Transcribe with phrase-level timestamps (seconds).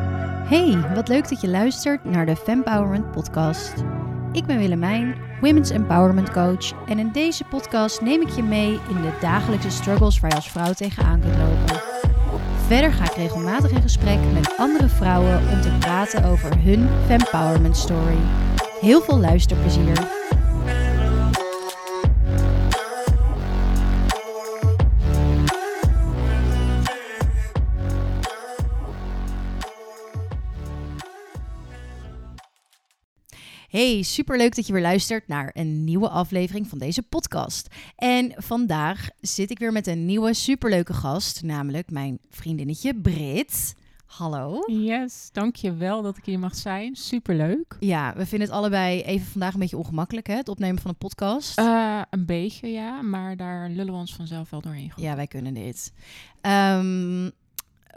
[0.00, 3.74] Hey, wat leuk dat je luistert naar de Fempowerment podcast.
[4.32, 9.02] Ik ben Willemijn, Women's Empowerment Coach en in deze podcast neem ik je mee in
[9.02, 11.82] de dagelijkse struggles waar je als vrouw tegenaan kunt lopen.
[12.66, 17.76] Verder ga ik regelmatig in gesprek met andere vrouwen om te praten over hun Fempowerment
[17.76, 18.18] story.
[18.80, 20.15] Heel veel luisterplezier.
[33.76, 37.68] Hey, superleuk dat je weer luistert naar een nieuwe aflevering van deze podcast.
[37.96, 43.74] En vandaag zit ik weer met een nieuwe superleuke gast, namelijk mijn vriendinnetje Brit.
[44.06, 44.62] Hallo.
[44.66, 46.94] Yes, dankjewel dat ik hier mag zijn.
[46.94, 47.76] Superleuk.
[47.80, 50.34] Ja, we vinden het allebei even vandaag een beetje ongemakkelijk, hè?
[50.34, 51.58] Het opnemen van een podcast.
[51.58, 53.02] Uh, een beetje, ja.
[53.02, 54.92] Maar daar lullen we ons vanzelf wel doorheen.
[54.96, 55.92] Ja, wij kunnen dit.
[56.42, 57.30] Um,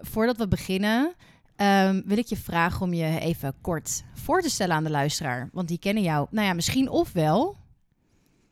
[0.02, 1.14] voordat we beginnen,
[1.62, 5.50] um, wil ik je vragen om je even kort voor te stellen aan de luisteraar.
[5.54, 7.58] Want die kennen jou, nou ja, misschien of wel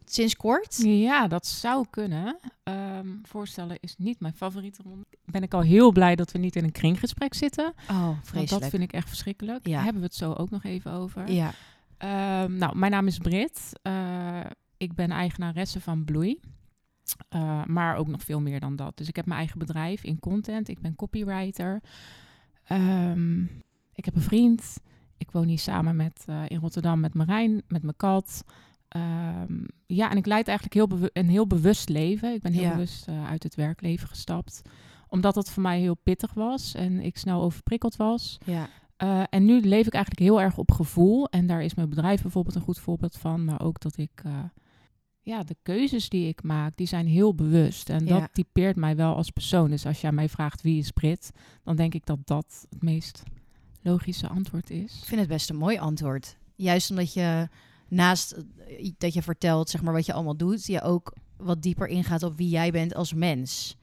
[0.05, 0.77] sinds kort.
[0.83, 2.38] Ja, dat zou kunnen.
[2.63, 5.05] Um, voorstellen is niet mijn favoriete ronde.
[5.25, 7.73] Ben ik al heel blij dat we niet in een kringgesprek zitten.
[7.89, 8.61] Oh, vreselijk.
[8.61, 9.67] dat vind ik echt verschrikkelijk.
[9.67, 9.83] Ja.
[9.83, 11.31] Hebben we het zo ook nog even over.
[11.31, 11.53] Ja.
[12.44, 13.72] Um, nou, mijn naam is Brit.
[13.83, 14.39] Uh,
[14.78, 16.39] ik ben eigenaresse van Bloei.
[17.35, 18.97] Uh, maar ook nog veel meer dan dat.
[18.97, 20.67] Dus ik heb mijn eigen bedrijf in content.
[20.67, 21.81] Ik ben copywriter.
[22.71, 23.49] Um,
[23.93, 24.79] ik heb een vriend.
[25.17, 28.43] Ik woon hier samen met, uh, in Rotterdam met Marijn, met mijn kat.
[28.95, 32.33] Um, ja, en ik leid eigenlijk heel een heel bewust leven.
[32.33, 32.71] Ik ben heel Ja.
[32.71, 34.61] bewust uh, uit het werkleven gestapt.
[35.07, 38.38] Omdat het voor mij heel pittig was en ik snel overprikkeld was.
[38.45, 38.69] Ja.
[39.03, 41.29] Uh, en nu leef ik eigenlijk heel erg op gevoel.
[41.29, 43.45] En daar is mijn bedrijf bijvoorbeeld een goed voorbeeld van.
[43.45, 44.21] Maar ook dat ik...
[45.28, 47.89] Ja, de keuzes die ik maak, die zijn heel bewust.
[47.89, 49.69] En dat typeert mij wel als persoon.
[49.69, 51.31] Dus als jij mij vraagt wie is Brit,
[51.64, 53.23] dan denk ik dat dat het meest
[53.81, 54.97] logische antwoord is.
[54.97, 56.38] Ik vind het best een mooi antwoord.
[56.56, 57.47] Juist omdat je
[57.88, 61.88] naast eh, dat je vertelt zeg maar, wat je allemaal doet, je ook wat dieper
[61.88, 63.78] ingaat op wie jij bent als mens.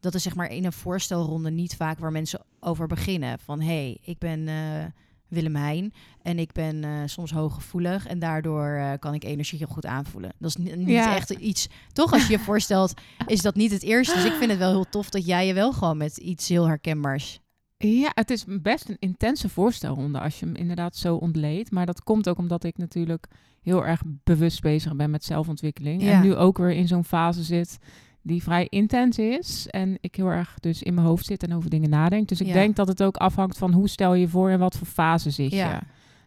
[0.00, 3.38] Dat is zeg maar in een voorstelronde niet vaak waar mensen over beginnen.
[3.38, 4.84] Van hé, hey, ik ben uh,
[5.28, 5.92] Willemijn
[6.22, 10.32] en ik ben uh, soms hooggevoelig en daardoor uh, kan ik energie heel goed aanvoelen.
[10.38, 11.14] Dat is niet, niet Ja.
[11.16, 11.68] echt iets.
[11.92, 12.94] Toch, als je je voorstelt,
[13.26, 14.14] is dat niet het eerste.
[14.14, 16.66] Dus ik vind het wel heel tof dat jij je wel gewoon met iets heel
[16.66, 17.40] herkenbaars
[17.78, 21.70] Ja, het is best een intense voorstelronde als je hem inderdaad zo ontleedt.
[21.70, 23.26] Maar dat komt ook omdat ik natuurlijk
[23.62, 26.02] heel erg bewust bezig ben met zelfontwikkeling.
[26.02, 26.12] Ja.
[26.12, 27.78] En nu ook weer in zo'n fase zit
[28.26, 29.66] die vrij intens is.
[29.70, 32.28] En ik heel erg dus in mijn hoofd zit en over dingen nadenk.
[32.28, 32.52] Dus ik Ja.
[32.52, 35.50] denk dat het ook afhangt van hoe stel je voor en wat voor fase zit
[35.52, 35.78] je.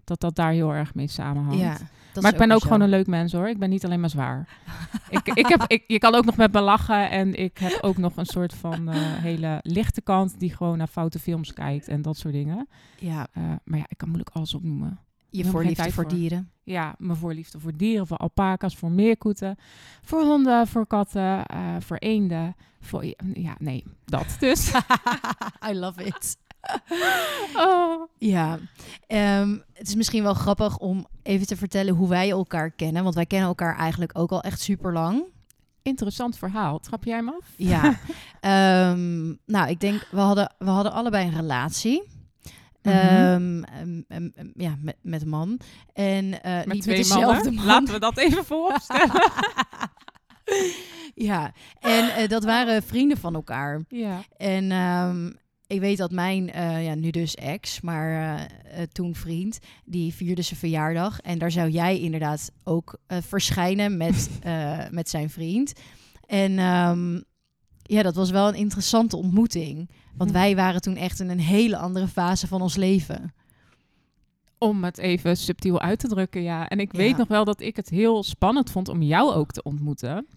[0.04, 1.60] Dat dat daar heel erg mee samenhangt.
[1.60, 1.78] Ja,
[2.22, 2.66] maar ik ben ook zo.
[2.66, 3.48] gewoon een leuk mens hoor.
[3.50, 4.48] Ik ben niet alleen maar zwaar.
[5.10, 7.10] ik, ik heb, ik, je kan ook nog met me lachen.
[7.10, 10.88] En ik heb ook nog een soort van eh, hele lichte kant die gewoon naar
[10.88, 12.68] foute films kijkt en dat soort dingen.
[13.00, 15.00] Ja, Uh, maar ja, ik kan moeilijk alles opnoemen.
[15.30, 16.08] Je voorliefde voor voor.
[16.08, 16.52] dieren.
[16.64, 19.58] Ja, mijn voorliefde voor dieren, voor alpaca's, voor meerkoeten,
[20.02, 22.56] voor honden, voor katten, uh, voor eenden.
[22.82, 24.72] Voor, ja, nee, dat dus.
[25.70, 26.38] I love it.
[27.68, 28.08] oh.
[28.18, 28.60] Ja,
[29.08, 33.04] Ehm, het is misschien wel grappig om even te vertellen hoe wij elkaar kennen.
[33.04, 35.24] Want wij kennen elkaar eigenlijk ook al echt super lang.
[35.82, 36.80] Interessant verhaal.
[36.80, 37.54] Trap jij hem af?
[37.56, 37.84] Ja.
[38.40, 42.04] Ehm, nou, ik denk, we hadden, we hadden allebei een relatie.
[42.90, 43.64] Mhm.
[43.64, 43.64] Ehm,
[44.08, 45.60] em, em, ja, met, met een man.
[45.94, 47.66] En eh, Met niet twee met dezelfde man.
[47.66, 49.32] Laten we dat even vooropstellen.
[51.30, 53.82] ja, en eh, dat waren vrienden van elkaar.
[53.88, 54.22] ja.
[54.38, 55.32] En ehm,
[55.68, 58.48] ik weet dat mijn, eh, ja, nu dus ex, maar
[58.92, 61.20] toen vriend, die vierde zijn verjaardag.
[61.20, 64.30] En daar zou jij inderdaad ook verschijnen met,
[64.92, 65.74] met zijn vriend.
[66.26, 67.20] En ehm,
[67.90, 69.90] ja, dat was wel een interessante ontmoeting.
[70.18, 70.36] Want Hm.
[70.36, 73.34] wij waren toen echt in een hele andere fase van ons leven.
[74.58, 76.68] Om het even subtiel uit te drukken, ja.
[76.70, 77.18] En ik weet Ja.
[77.18, 80.28] nog wel dat ik het heel spannend vond om jou ook te ontmoeten.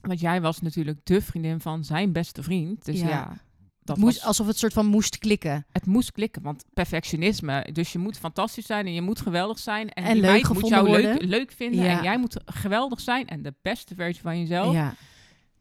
[0.00, 2.84] Want jij was natuurlijk de vriendin van zijn beste vriend.
[2.84, 3.08] Dus Ja.
[3.08, 3.36] ja,
[3.82, 5.66] dat Moest, was, alsof het soort van moest klikken.
[5.72, 6.42] het moest klikken.
[6.42, 9.88] Want perfectionisme, dus je moet fantastisch zijn en je moet geweldig zijn.
[9.88, 11.84] En, En die meid moet jou leuk, leuk vinden.
[11.84, 11.96] Ja.
[11.98, 14.72] En jij moet geweldig zijn en de beste versie van jezelf.
[14.74, 14.94] Ja.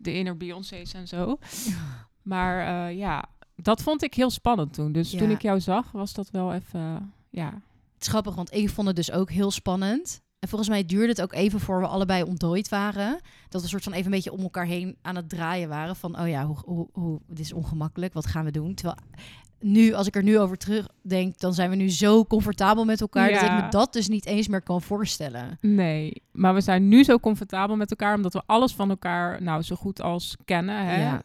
[0.04, 1.38] De inner Beyoncé's en zo.
[2.22, 4.92] Maar eh, ja, dat vond ik heel spannend toen.
[4.92, 7.62] Dus toen ik jou zag, was dat wel even, ja...
[7.94, 10.22] Het is grappig, want ik vond het dus ook heel spannend.
[10.40, 13.20] En volgens mij duurde het ook even voor we allebei ontdooid waren.
[13.50, 15.96] Dat we soort van even een beetje om elkaar heen aan het draaien waren.
[15.96, 18.14] Van, oh ja, hoe, hoe, hoe, dit is ongemakkelijk.
[18.14, 18.74] Wat gaan we doen?
[18.74, 18.98] Terwijl
[19.64, 23.32] nu, als ik er nu over terugdenk, dan zijn we nu zo comfortabel met elkaar...
[23.32, 25.58] dat ik me dat dus niet eens meer kan voorstellen.
[25.62, 29.62] Nee, maar we zijn nu zo comfortabel met elkaar omdat we alles van elkaar nou
[29.62, 30.86] zo goed als kennen.
[30.86, 31.02] Hè?
[31.02, 31.22] Ja.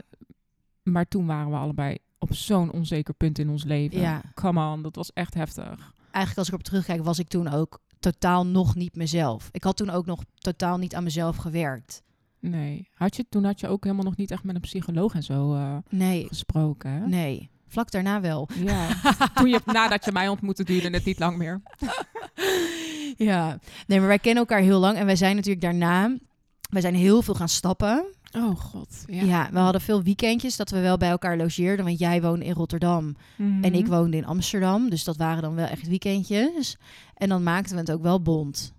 [0.82, 4.00] Maar toen waren we allebei op zo'n onzeker punt in ons leven.
[4.00, 4.22] Ja.
[4.34, 5.92] Come on, dat was echt heftig.
[6.10, 9.48] Eigenlijk als ik op terugkijk, was ik toen ook totaal nog niet mezelf.
[9.52, 12.02] Ik had toen ook nog totaal niet aan mezelf gewerkt.
[12.40, 12.88] Nee.
[12.94, 15.54] Had je, toen had je ook helemaal nog niet echt met een psycholoog en zo
[15.54, 17.06] eh, Nee, gesproken, hè?
[17.06, 17.50] nee.
[17.68, 18.48] Vlak daarna wel.
[18.54, 18.86] Ja.
[19.34, 21.60] toen je, nadat je mij ontmoette, duurde het niet lang meer.
[23.16, 26.16] Ja, nee, maar wij kennen elkaar heel lang en wij zijn natuurlijk daarna,
[26.70, 28.04] wij zijn heel veel gaan stappen.
[28.36, 29.04] Oh god.
[29.06, 29.22] Ja.
[29.22, 32.52] Ja, we hadden veel weekendjes dat we wel bij elkaar logeerden, want jij woonde in
[32.52, 33.64] Rotterdam Mhm.
[33.64, 36.76] en ik woonde in Amsterdam, dus dat waren dan wel echt weekendjes.
[37.14, 38.72] En dan maakten we het ook wel bond.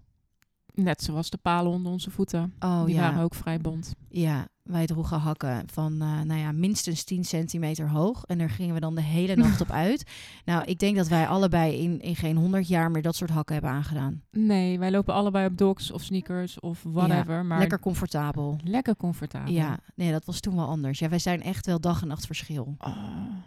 [0.74, 2.53] Net zoals de palen onder onze voeten.
[2.59, 3.94] Oh Die ja, waren ook vrij bont.
[4.09, 8.74] ja, wij droegen hakken van, eh, nou ja, minstens 10 centimeter hoog en daar gingen
[8.74, 10.04] we dan de hele nacht op uit.
[10.45, 13.54] Nou, ik denk dat wij allebei in, in geen 100 jaar meer dat soort hakken
[13.54, 14.21] hebben aangedaan.
[14.31, 17.45] Nee, wij lopen allebei op docs of sneakers of whatever.
[17.45, 18.57] maar Lekker comfortabel.
[18.63, 19.54] lekker comfortabel.
[19.54, 21.00] Ja, nee, dat was toen wel anders.
[21.00, 22.75] Ja, wij zijn echt wel dag en nacht verschil.
[22.77, 22.98] Oh,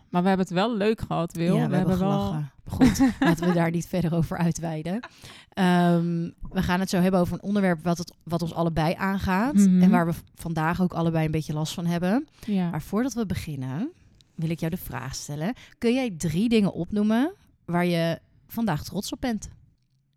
[0.09, 1.57] maar we hebben het wel leuk gehad, Wil.
[1.57, 2.35] ja, we, hebben wel...
[2.67, 5.01] Goed, laten we daar niet verder over uitweiden.
[5.49, 9.55] Ehm, we gaan het zo hebben over een onderwerp wat, het, wat ons allebei aangaat.
[9.55, 9.83] Mhm.
[9.83, 12.29] En waar we vandaag ook allebei een beetje last van hebben.
[12.47, 12.71] Ja.
[12.71, 13.91] Maar voordat we beginnen,
[14.35, 15.55] wil ik jou de vraag stellen.
[15.79, 19.51] Kun jij drie dingen opnoemen waar je vandaag trots op bent?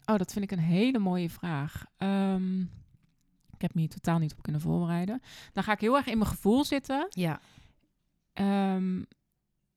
[0.06, 1.86] Oh, dat vind ik een hele mooie vraag.
[1.98, 2.62] Ehm,
[3.52, 5.22] ik heb me hier totaal niet op kunnen voorbereiden.
[5.54, 7.08] Dan ga ik heel erg in mijn gevoel zitten.
[7.10, 7.40] Ja.
[8.34, 9.02] Ehm,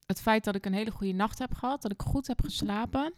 [0.09, 3.13] het feit dat ik een hele goede nacht heb gehad, dat ik goed heb geslapen.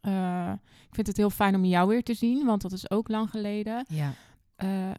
[0.00, 0.52] Eh,
[0.88, 3.30] ik vind het heel fijn om jou weer te zien, want dat is ook lang
[3.30, 3.84] geleden.
[3.88, 4.12] Ja.
[4.56, 4.90] Eh,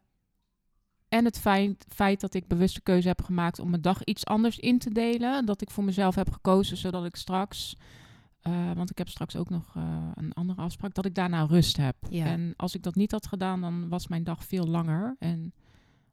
[1.08, 4.60] en het feit, feit dat ik bewuste keuze heb gemaakt om mijn dag iets anders
[4.60, 5.46] in te delen.
[5.46, 7.76] Dat ik voor mezelf heb gekozen, zodat ik straks,
[8.42, 9.76] eh, want ik heb straks ook nog
[10.16, 11.96] een andere afspraak, dat ik daarna rust heb.
[12.10, 12.26] Ja.
[12.26, 15.54] En als ik dat niet had gedaan, dan was mijn dag veel langer en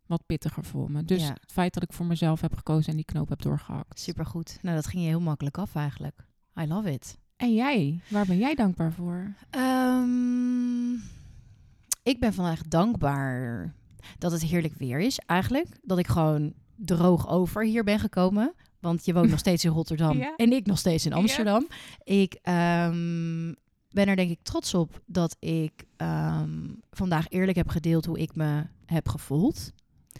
[0.08, 1.04] wat pittiger voor me.
[1.04, 1.28] Dus Ja.
[1.40, 4.00] het feit dat ik voor mezelf heb gekozen en die knoop heb doorgehakt.
[4.00, 4.58] Supergoed.
[4.62, 6.24] Nou, dat ging je heel makkelijk af eigenlijk.
[6.60, 7.18] I love it.
[7.36, 9.34] En jij, waar ben jij dankbaar voor?
[9.50, 10.92] Ehm,
[12.02, 13.74] ik ben vandaag dankbaar
[14.18, 15.18] dat het heerlijk weer is.
[15.18, 18.54] Eigenlijk dat ik gewoon droog over hier ben gekomen.
[18.80, 20.34] Want je woont nog steeds in Rotterdam Ja.
[20.36, 21.16] en ik nog steeds in Ja.
[21.16, 21.66] Amsterdam.
[22.04, 23.52] Ik ehm,
[23.90, 28.34] ben er denk ik trots op dat ik ehm, vandaag eerlijk heb gedeeld hoe ik
[28.34, 29.72] me heb gevoeld.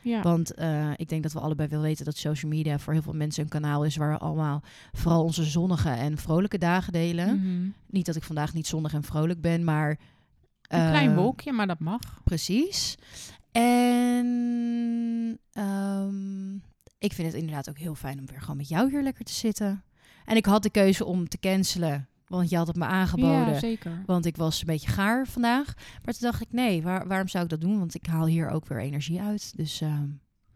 [0.03, 0.23] Ja.
[0.23, 3.13] Want eh, ik denk dat we allebei wel weten dat social media voor heel veel
[3.13, 4.63] mensen een kanaal is waar we allemaal
[4.93, 7.37] vooral onze zonnige en vrolijke dagen delen.
[7.37, 7.69] Mhm.
[7.87, 9.89] Niet dat ik vandaag niet zonnig en vrolijk ben, maar.
[9.89, 12.01] Een klein eh, wolkje, maar dat mag.
[12.25, 12.97] Precies.
[13.53, 16.55] En ehm,
[16.99, 19.33] ik vind het inderdaad ook heel fijn om weer gewoon met jou hier lekker te
[19.33, 19.83] zitten.
[20.25, 23.53] En ik had de keuze om te cancelen, want je had het me aangeboden.
[23.53, 24.03] Ja, zeker.
[24.07, 25.75] want ik was een beetje gaar vandaag.
[26.05, 27.79] Maar toen dacht ik, nee, waar, waarom zou ik dat doen?
[27.79, 29.53] Want ik haal hier ook weer energie uit.
[29.57, 30.07] Dus ehm,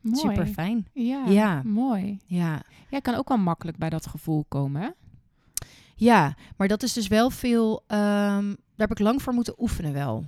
[0.01, 0.17] Mooi.
[0.19, 0.87] super fijn.
[0.93, 1.63] Ja, Ja.
[1.65, 2.19] mooi.
[2.27, 2.63] Ja.
[2.91, 4.89] Jij kan ook wel makkelijk bij dat gevoel komen, hè?
[5.97, 7.85] ja, maar dat is dus wel veel.
[7.87, 8.47] ehm,
[8.77, 10.25] daar heb ik lang voor moeten oefenen wel.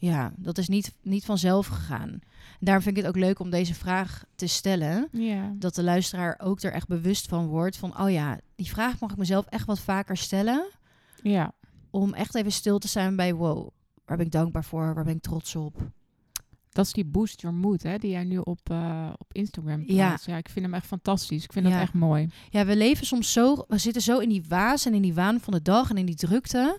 [0.00, 2.18] Ja, dat is niet, niet vanzelf gegaan.
[2.60, 5.08] Daarom vind ik het ook leuk om deze vraag te stellen.
[5.12, 5.52] Ja.
[5.56, 7.76] Dat de luisteraar ook er echt bewust van wordt.
[7.76, 10.66] Van, oh ja, die vraag mag ik mezelf echt wat vaker stellen.
[11.22, 11.52] Ja.
[11.90, 13.68] Om echt even stil te zijn bij, wow,
[14.04, 14.94] waar ben ik dankbaar voor?
[14.94, 15.76] Waar ben ik trots op?
[16.68, 20.06] Dat is die boost your mood, hè, die jij nu op, eh, op Instagram Ja.
[20.06, 20.26] plaatst.
[20.26, 20.36] Ja.
[20.36, 21.44] ik vind hem echt fantastisch.
[21.44, 21.72] Ik vind Ja.
[21.72, 22.28] dat echt mooi.
[22.50, 25.40] Ja, we leven soms zo, we zitten zo in die waas en in die waan
[25.40, 26.78] van de dag en in die drukte.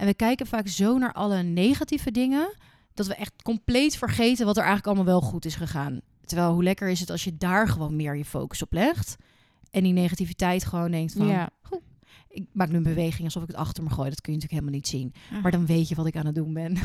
[0.00, 2.54] En we kijken vaak zo naar alle negatieve dingen,
[2.94, 6.00] dat we echt compleet vergeten wat er eigenlijk allemaal wel goed is gegaan.
[6.24, 9.16] Terwijl hoe lekker is het als je daar gewoon meer je focus op legt.
[9.70, 11.50] En die negativiteit gewoon denkt van, Ja.
[12.28, 14.08] ik maak nu een beweging alsof ik het achter me gooi.
[14.08, 15.40] Dat kun je natuurlijk helemaal niet zien.
[15.42, 16.76] Maar dan weet je wat ik aan het doen ben.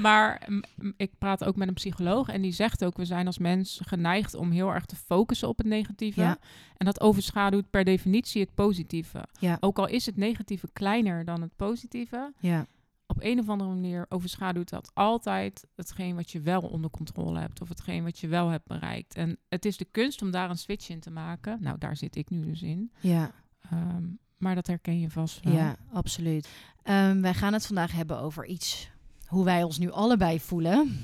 [0.00, 0.48] Maar
[0.96, 4.34] ik praat ook met een psycholoog en die zegt ook, we zijn als mens geneigd
[4.34, 6.20] om heel erg te focussen op het negatieve.
[6.20, 6.38] Ja.
[6.76, 9.24] En dat overschaduwt per definitie het positieve.
[9.38, 9.56] Ja.
[9.60, 12.66] Ook al is het negatieve kleiner dan het positieve, ja,
[13.06, 17.60] op een of andere manier overschaduwt dat altijd hetgeen wat je wel onder controle hebt
[17.60, 19.14] of hetgeen wat je wel hebt bereikt.
[19.14, 21.58] En het is de kunst om daar een switch in te maken.
[21.60, 22.92] Nou, daar zit ik nu dus in.
[23.00, 23.30] ja,
[23.70, 24.04] Ehm,
[24.36, 25.54] maar dat herken je vast wel.
[25.54, 26.48] ja, absoluut.
[26.82, 28.90] Ehm, wij gaan het vandaag hebben over iets,
[29.32, 30.98] hoe wij ons nu allebei voelen.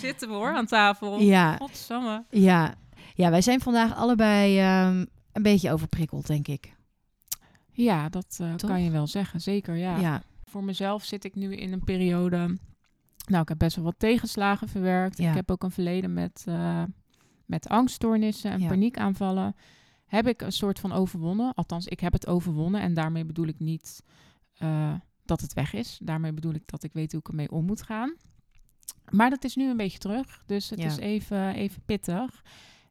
[0.00, 1.20] Zitten we hoor aan tafel.
[1.20, 2.24] Ja, Godsamme.
[2.30, 2.74] Ja,
[3.14, 6.74] ja wij zijn vandaag allebei ehm, een beetje overprikkeld, denk ik.
[7.72, 9.40] Ja, dat eh, kan je wel zeggen.
[9.40, 9.96] Zeker, ja.
[9.98, 12.58] Ja, Voor mezelf zit ik nu in een periode...
[13.26, 15.18] Nou, ik heb best wel wat tegenslagen verwerkt.
[15.18, 15.28] Ja.
[15.28, 16.82] Ik heb ook een verleden met, eh,
[17.46, 18.68] met angststoornissen en Ja.
[18.68, 19.56] paniekaanvallen.
[20.06, 21.54] Heb ik een soort van overwonnen.
[21.54, 22.80] Althans, ik heb het overwonnen.
[22.80, 24.02] En daarmee bedoel ik niet
[24.54, 24.92] eh,
[25.24, 25.98] dat het weg is.
[26.02, 28.14] Daarmee bedoel ik dat ik weet hoe ik ermee om moet gaan.
[29.10, 30.42] Maar dat is nu een beetje terug.
[30.46, 30.86] Dus het Ja.
[30.86, 32.42] is even, even pittig.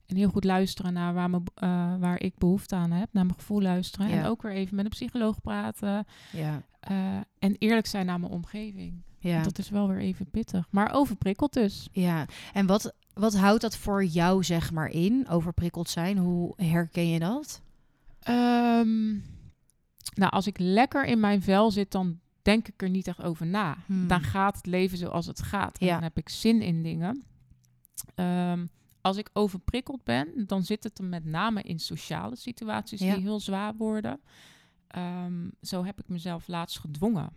[0.05, 3.09] en heel goed luisteren naar waar, me, uh, waar ik behoefte aan heb.
[3.13, 4.09] Naar mijn gevoel luisteren.
[4.09, 4.15] Ja.
[4.15, 6.05] En ook weer even met een psycholoog praten.
[6.31, 6.61] Ja.
[6.91, 9.03] Uh, en eerlijk zijn naar mijn omgeving.
[9.19, 9.43] Ja.
[9.43, 10.67] Dat is wel weer even pittig.
[10.69, 11.87] Maar overprikkeld dus.
[11.91, 12.25] ja.
[12.53, 15.27] En wat, wat houdt dat voor jou, zeg maar, in?
[15.29, 16.17] Overprikkeld zijn?
[16.17, 17.61] Hoe herken je dat?
[18.29, 19.23] Um,
[20.15, 23.45] nou, als ik lekker in mijn vel zit, dan denk ik er niet echt over
[23.45, 23.77] na.
[23.85, 24.07] Hmm.
[24.07, 25.77] Dan gaat het leven zoals het gaat.
[25.77, 25.93] En Ja.
[25.93, 27.23] dan heb ik zin in dingen.
[28.15, 28.69] Um,
[29.01, 33.13] als ik overprikkeld ben, dan zit het er met name in sociale situaties Ja.
[33.13, 34.21] die heel zwaar worden.
[34.97, 37.29] Um, zo heb ik mezelf laatst gedwongen.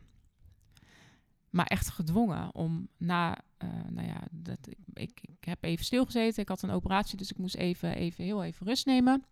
[1.51, 6.43] Maar echt gedwongen om na, uh, nou ja, dat, ik, ik, ik heb even stilgezeten.
[6.43, 9.25] Ik had een operatie, dus ik moest even, even heel even rust nemen.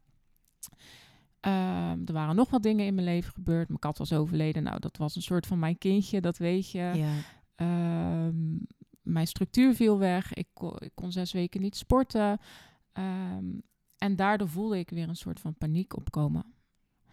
[1.46, 3.68] Um, er waren nog wat dingen in mijn leven gebeurd.
[3.68, 4.62] Mijn kat was overleden.
[4.62, 6.92] Nou, dat was een soort van mijn kindje, dat weet je.
[6.94, 8.26] Ja.
[8.26, 8.66] Um,
[9.02, 10.34] mijn structuur viel weg.
[10.34, 12.38] Ik kon, ik kon zes weken niet sporten.
[12.92, 13.62] Um,
[13.98, 16.44] en daardoor voelde ik weer een soort van paniek opkomen.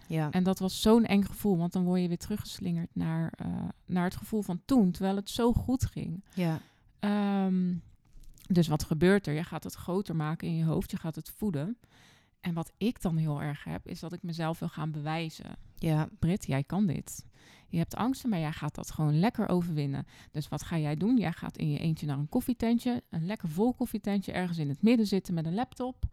[0.07, 0.31] Ja.
[0.31, 4.03] En dat was zo'n eng gevoel, want dan word je weer teruggeslingerd naar, uh, naar
[4.03, 6.23] het gevoel van toen, terwijl het zo goed ging.
[6.33, 6.59] Ja.
[8.47, 9.33] Dus wat gebeurt er?
[9.33, 11.77] Je gaat het groter maken in je hoofd, je gaat het voeden.
[12.41, 15.55] En wat ik dan heel erg heb, is dat ik mezelf wil gaan bewijzen.
[15.75, 16.09] Ja.
[16.19, 17.25] Brit, jij kan dit.
[17.67, 20.05] Je hebt angsten, maar jij gaat dat gewoon lekker overwinnen.
[20.31, 21.17] Dus wat ga jij doen?
[21.17, 24.81] Jij gaat in je eentje naar een koffietentje, een lekker vol koffietentje, ergens in het
[24.81, 26.03] midden zitten met een laptop.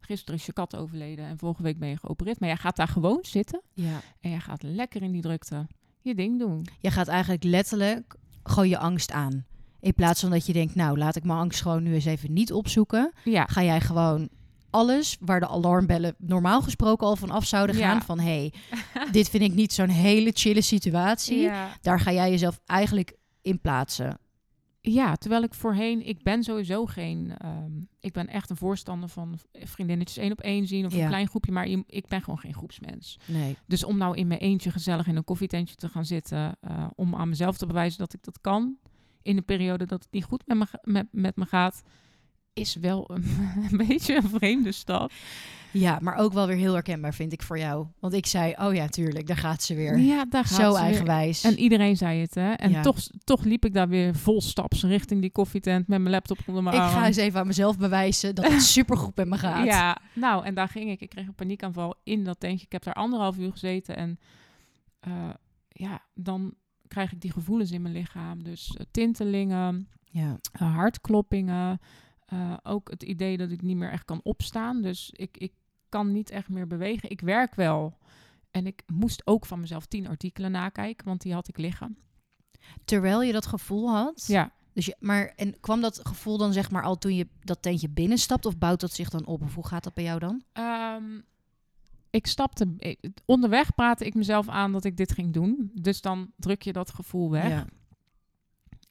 [0.00, 2.40] Gisteren is je kat overleden en vorige week ben je geopereerd.
[2.40, 4.00] Maar jij gaat daar gewoon zitten Ja.
[4.20, 5.66] en jij gaat lekker in die drukte
[6.00, 6.66] je ding doen.
[6.80, 9.44] Je gaat eigenlijk letterlijk gewoon je angst aan.
[9.80, 12.32] In plaats van dat je denkt, nou, laat ik mijn angst gewoon nu eens even
[12.32, 13.12] niet opzoeken.
[13.24, 14.28] Ja, Ga jij gewoon
[14.70, 17.88] alles waar de alarmbellen normaal gesproken al van af zouden Ja.
[17.90, 18.02] gaan.
[18.02, 18.52] Van hé, hey,
[19.12, 21.38] dit vind ik niet zo'n hele chille situatie.
[21.40, 21.68] ja.
[21.80, 24.18] Daar ga jij jezelf eigenlijk in plaatsen.
[24.82, 29.38] Ja, terwijl ik voorheen, ik ben sowieso geen, ehm, ik ben echt een voorstander van
[29.52, 31.02] vriendinnetjes één op één zien of Ja.
[31.02, 33.18] een klein groepje, maar ik ben gewoon geen groepsmens.
[33.26, 33.56] Nee.
[33.66, 37.14] Dus om nou in mijn eentje gezellig in een koffietentje te gaan zitten, eh, om
[37.14, 38.76] aan mezelf te bewijzen dat ik dat kan,
[39.22, 41.82] in een periode dat het niet goed met me, met, met me gaat,
[42.52, 43.24] is wel een,
[43.70, 45.12] een beetje een vreemde stap.
[45.72, 47.86] Ja, maar ook wel weer heel herkenbaar vind ik voor jou.
[47.98, 49.98] Want ik zei, oh ja, tuurlijk, daar gaat ze weer.
[49.98, 50.80] Ja, daar gaat Zo ze weer.
[50.80, 51.44] eigenwijs.
[51.44, 52.52] En iedereen zei het, hè?
[52.52, 52.82] En Ja.
[52.82, 56.76] toch, toch liep ik daar weer volstaps richting die koffietent met mijn laptop onder mijn
[56.76, 56.90] ik arm.
[56.92, 59.64] ga eens even aan mezelf bewijzen dat het supergoed met me gaat.
[59.66, 61.00] Ja, nou, en daar ging ik.
[61.00, 62.66] Ik kreeg een paniekaanval in dat tentje.
[62.66, 64.18] Ik heb daar anderhalf uur gezeten en
[65.00, 65.30] eh,
[65.68, 66.54] ja, dan
[66.88, 68.42] krijg ik die gevoelens in mijn lichaam.
[68.42, 70.38] Dus eh, tintelingen, Ja.
[70.52, 71.80] eh, hartkloppingen,
[72.30, 74.82] eh, ook het idee dat ik niet meer echt kan opstaan.
[74.82, 75.52] Dus ik, ik
[75.88, 77.10] kan niet echt meer bewegen.
[77.10, 77.98] Ik werk wel.
[78.50, 81.96] En ik moest ook van mezelf tien artikelen nakijken, want die had ik liggen.
[82.84, 84.24] Terwijl je dat gevoel had.
[84.26, 87.62] Ja, Dus je, maar en kwam dat gevoel dan zeg maar al toen je dat
[87.62, 89.42] tentje binnenstapt of bouwt dat zich dan op?
[89.42, 90.42] Of hoe gaat dat bij jou dan?
[90.52, 91.20] Ehm,
[92.10, 95.70] ik stapte ik- onderweg praatte ik mezelf aan dat ik dit ging doen.
[95.74, 97.48] Dus dan druk je dat gevoel weg.
[97.48, 97.66] Ja.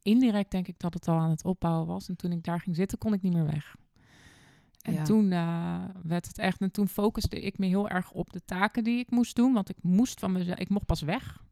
[0.01, 2.09] Indirect denk ik dat het al aan het opbouwen was.
[2.09, 3.75] En toen ik daar ging zitten, kon ik niet meer weg.
[4.79, 5.03] En Ja.
[5.03, 6.61] toen eh, werd het echt.
[6.61, 9.53] En toen focuste ik me heel erg op de taken die ik moest doen.
[9.53, 10.57] Want ik moest van mezelf.
[10.57, 11.43] Ik mocht pas weg.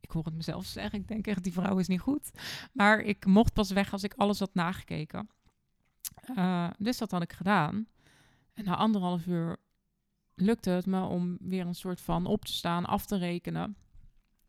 [0.00, 0.98] Ik hoor het mezelf zeggen.
[0.98, 2.30] Ik denk echt, die vrouw is niet goed.
[2.72, 5.28] Maar ik mocht pas weg als ik alles had nagekeken.
[6.34, 7.86] Eh, dus dat had ik gedaan.
[8.54, 9.56] En na anderhalf uur
[10.34, 13.76] lukte het me om weer een soort van op te staan, af te rekenen.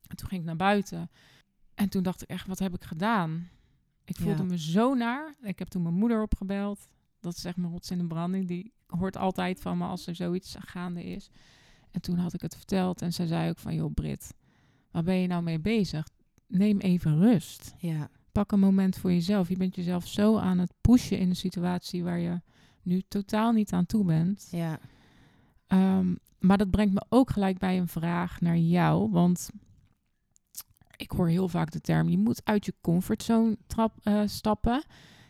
[0.08, 1.10] En toen ging ik naar buiten.
[1.82, 3.50] En toen dacht ik echt, wat heb ik gedaan?
[4.06, 4.50] Ik voelde Ja.
[4.50, 5.36] me zo naar.
[5.42, 6.88] Ik heb toen mijn moeder opgebeld.
[7.20, 8.48] Dat is echt mijn rots in de branding.
[8.48, 11.30] Die hoort altijd van me als er zoiets gaande is.
[11.92, 13.02] En toen had ik het verteld.
[13.02, 14.34] En zij zei ook van, joh Brit,
[14.92, 16.08] waar ben je nou mee bezig?
[16.48, 17.74] Neem even rust.
[17.78, 18.10] Ja.
[18.32, 19.50] Pak een moment voor jezelf.
[19.50, 22.42] Je bent jezelf zo aan het pushen in een situatie waar je
[22.82, 24.48] nu totaal niet aan toe bent.
[24.52, 24.80] Ja.
[25.68, 29.12] Ehm, maar dat brengt me ook gelijk bij een vraag naar jou.
[29.12, 29.50] Want
[31.02, 34.84] ik hoor heel vaak de term: je moet uit je comfortzone trap, eh, stappen.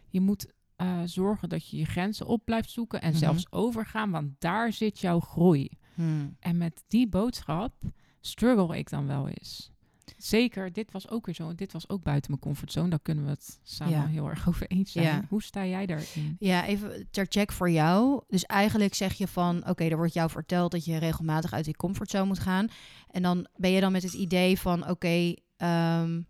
[0.08, 3.18] Je moet eh, zorgen dat je je grenzen op blijft zoeken en Mhm.
[3.20, 5.70] zelfs overgaan, want daar zit jouw groei.
[5.94, 6.36] Hmm.
[6.40, 7.74] En met die boodschap
[8.22, 9.72] struggle ik dan wel eens.
[10.18, 11.56] Zeker, dit was ook weer zo.
[11.56, 12.90] Dit was ook buiten mijn comfortzone.
[12.90, 14.06] Daar kunnen we het samen Ja.
[14.08, 15.06] heel erg over eens zijn.
[15.06, 15.26] Ja.
[15.30, 16.36] Hoe sta jij daarin?
[16.40, 18.22] Ja, even ter check voor jou.
[18.28, 21.76] Dus eigenlijk zeg je van, oké, er wordt jou verteld dat je regelmatig uit die
[21.76, 22.68] comfortzone moet gaan.
[23.10, 26.22] En dan ben je dan met het idee van, oké, ehm,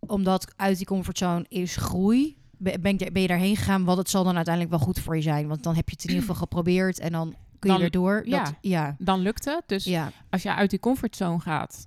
[0.00, 4.10] omdat uit die comfortzone is groei, ben, ben je- ben je daarheen gegaan, want het
[4.10, 5.48] zal dan uiteindelijk wel goed voor je zijn.
[5.48, 8.22] Want dan heb je het in ieder geval geprobeerd en dan kun je Dan- erdoor.
[8.28, 8.44] ja.
[8.44, 9.62] Dat, ja, Dan lukt het.
[9.66, 11.86] Dus ja, als je uit die comfortzone gaat,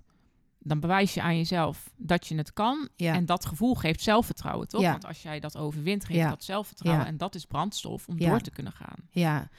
[0.70, 2.90] dan bewijs je aan jezelf dat je het kan.
[2.96, 3.14] Ja.
[3.14, 4.82] En dat gevoel geeft zelfvertrouwen, toch?
[4.82, 4.92] Ja.
[4.92, 6.30] Want als jij dat overwint, geeft Ja.
[6.30, 7.06] dat zelfvertrouwen.
[7.06, 8.96] En dat is brandstof om door te kunnen gaan.
[9.12, 9.50] Ja.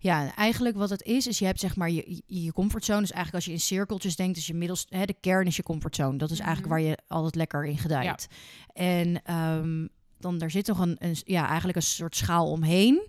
[0.00, 3.00] ja, en eigenlijk wat het is, is je hebt zeg maar je, comfortzone.
[3.00, 5.62] Dus eigenlijk als je in cirkeltjes denkt, is je middels, hè, de kern is je
[5.62, 6.18] comfortzone.
[6.18, 6.80] Dat is eigenlijk Mhm.
[6.82, 8.28] waar je altijd lekker in gedijt.
[8.72, 9.86] En ehm,
[10.18, 13.06] dan daar zit nog een, een, ja, eigenlijk een soort schaal omheen.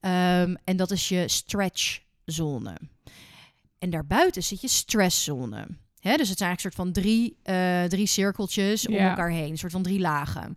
[0.00, 2.76] Ehm, en dat is je stretchzone.
[3.78, 5.66] En daarbuiten zit je stresszone.
[6.00, 9.08] Hè, dus het zijn eigenlijk een soort van drie, eh, drie cirkeltjes om Ja.
[9.10, 9.50] elkaar heen.
[9.50, 10.56] Een soort van drie lagen.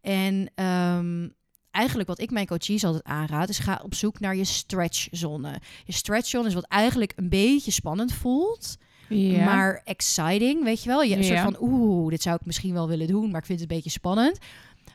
[0.00, 1.28] En ehm,
[1.70, 3.48] eigenlijk wat ik mijn coaches altijd aanraad...
[3.48, 5.60] is ga op zoek naar je stretchzone.
[5.84, 8.76] Je stretchzone is wat eigenlijk een beetje spannend voelt...
[9.08, 9.44] Ja.
[9.44, 11.02] maar exciting, weet je wel?
[11.02, 11.26] Je een Ja.
[11.42, 13.30] soort van, oeh, dit zou ik misschien wel willen doen...
[13.30, 14.38] maar ik vind het een beetje spannend.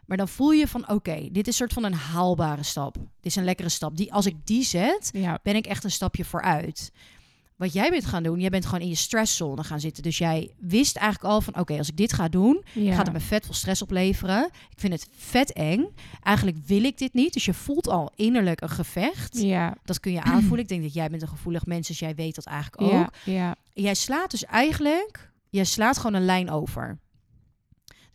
[0.06, 2.94] Maar dan voel je van, oké, dit is een soort van een haalbare stap.
[2.96, 3.98] Dit is een lekkere stap.
[3.98, 5.40] Die, als ik die zet, ja.
[5.44, 6.92] ben ik echt een stapje vooruit.
[7.58, 10.04] Wat jij bent gaan doen, jij bent gewoon in je stresszone gaan zitten.
[10.04, 12.96] Dus jij wist eigenlijk al van, oké, als ik dit ga doen, ja.
[12.96, 14.46] gaat het me vet veel stress opleveren.
[14.46, 15.88] Ik vind het vet eng.
[16.24, 17.34] Eigenlijk wil ik dit niet.
[17.34, 19.42] Dus je voelt al innerlijk een gevecht.
[19.42, 19.76] Ja.
[19.84, 20.60] Dat kun je aanvoelen.
[20.60, 22.92] Ik denk dat jij bent een gevoelig mens, dus jij weet dat eigenlijk ook.
[22.92, 23.10] Ja.
[23.24, 23.56] Ja.
[23.74, 27.00] Jij slaat dus eigenlijk, jij slaat gewoon een lijn over.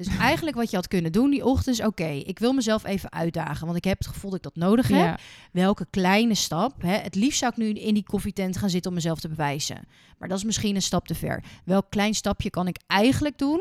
[0.04, 3.12] Dus eigenlijk wat je had kunnen doen die ochtend is, oké, ik wil mezelf even
[3.12, 4.98] uitdagen, want ik heb het gevoel dat ik dat nodig heb.
[4.98, 5.18] Ja.
[5.52, 6.82] Welke kleine stap?
[6.82, 6.96] Hè?
[6.96, 9.80] Het liefst zou ik nu in die koffietent gaan zitten om mezelf te bewijzen.
[10.18, 11.44] Maar dat is misschien een stap te ver.
[11.64, 13.60] Welk klein stapje kan ik eigenlijk doen?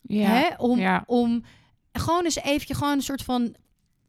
[0.00, 0.26] Ja.
[0.28, 0.54] Hè?
[0.56, 1.02] Om, Ja.
[1.06, 1.44] om
[1.92, 3.54] gewoon eens even gewoon een soort van,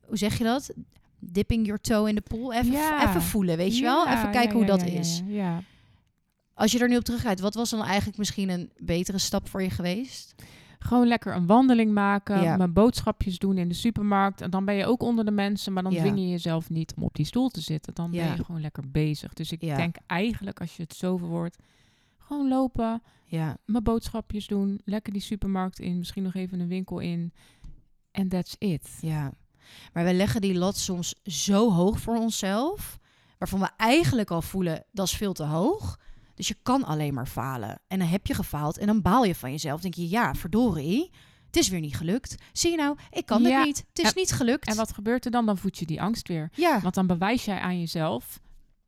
[0.06, 0.72] hoe zeg je dat?
[1.20, 2.54] Dipping your toe in de pool.
[2.54, 3.08] Even, Ja.
[3.10, 4.08] even voelen, weet je wel?
[4.08, 5.22] Even kijken hoe dat is.
[6.54, 9.62] Als je er nu op teruggaat, wat was dan eigenlijk misschien een betere stap voor
[9.64, 10.36] je geweest?
[10.88, 12.58] Gewoon lekker een wandeling maken, Ja.
[12.58, 14.41] mijn boodschapjes doen in de supermarkt.
[14.41, 16.00] En dan ben je ook onder de mensen, maar dan Ja.
[16.00, 17.94] dwing je jezelf niet om op die stoel te zitten.
[17.94, 19.34] Dan ben je gewoon lekker bezig.
[19.34, 21.58] Dus ik denk eigenlijk, als je het zo verwoordt,
[22.17, 27.00] gewoon lopen, Ja, mijn boodschapjes doen, lekker die supermarkt in, misschien nog even een winkel
[27.00, 27.34] in.
[28.12, 28.98] En that's it.
[29.01, 29.32] ja.
[29.94, 33.00] Maar we leggen die lat soms zo hoog voor onszelf,
[33.38, 36.00] waarvan we eigenlijk al voelen dat is veel te hoog.
[36.38, 37.79] Dus je kan alleen maar falen.
[37.88, 39.81] En dan heb je gefaald en dan baal je van jezelf.
[39.81, 41.12] denk je, ja, verdorie,
[41.46, 42.35] het is weer niet gelukt.
[42.53, 43.57] Zie je nou, ik kan Ja.
[43.57, 43.77] het niet.
[43.77, 44.68] Het is En- niet gelukt.
[44.68, 45.46] En wat gebeurt er dan?
[45.46, 46.50] Dan voed je die angst weer.
[46.55, 48.40] Ja, Want dan bewijs jij aan jezelf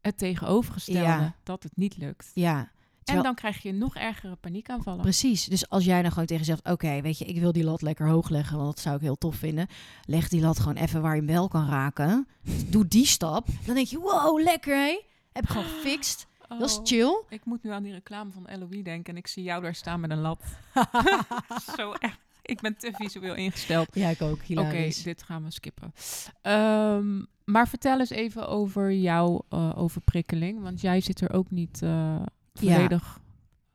[0.02, 1.36] het tegenovergestelde Ja.
[1.44, 2.32] dat het niet lukt.
[2.34, 2.72] ja.
[3.04, 5.02] En dan krijg je nog ergere paniekaanvallen.
[5.02, 5.46] Precies.
[5.46, 8.08] Dus als jij dan gewoon tegen jezelf, oké, weet je, ik wil die lat lekker
[8.08, 9.68] hoog leggen, want dat zou ik heel tof vinden.
[10.06, 12.28] Leg die lat gewoon even waar je hem wel kan raken.
[12.68, 13.48] Doe die stap.
[13.66, 15.02] Dan denk je, wow, lekker hé.
[15.32, 16.28] Heb ik gewoon gefixt.
[16.58, 17.24] Dat is Oh, chill.
[17.30, 20.00] Ik moet nu aan die reclame van LOE denken en ik zie jou daar staan
[20.00, 20.44] met een lat.
[21.78, 22.18] Zo echt.
[22.42, 23.88] Ik ben te visueel ingesteld.
[23.96, 24.40] Ja, ik ook.
[24.50, 25.94] Oké, dit gaan we skippen.
[26.42, 30.62] Ehm, maar vertel eens even over jouw eh, overprikkeling.
[30.62, 32.22] Want jij zit er ook niet eh,
[32.54, 33.20] volledig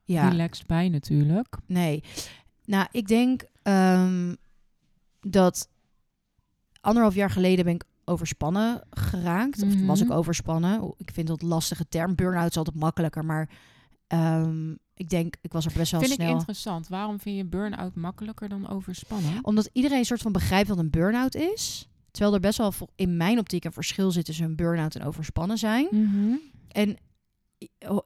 [0.04, 1.56] Ja, relaxed bij natuurlijk.
[1.66, 2.02] nee.
[2.64, 4.34] Nou, ik denk ehm,
[5.20, 5.68] dat
[6.80, 9.62] anderhalf jaar geleden ben ik overspannen geraakt.
[9.62, 10.16] Of was ik Mhm.
[10.16, 10.94] overspannen.
[10.98, 12.14] Ik vind dat lastige term.
[12.14, 13.48] Burn-out is altijd makkelijker, maar
[14.06, 16.32] ehm, ik denk, ik was er best wel Vind ik snel.
[16.36, 16.88] interessant.
[16.88, 19.38] Waarom vind je burn-out makkelijker dan overspannen?
[19.42, 21.88] Omdat iedereen een soort van begrijpt wat een burn-out is.
[22.10, 25.58] Terwijl er best wel in mijn optiek een verschil zit tussen een burn-out en overspannen
[25.58, 25.86] zijn.
[25.90, 26.34] Mhm.
[26.68, 26.96] En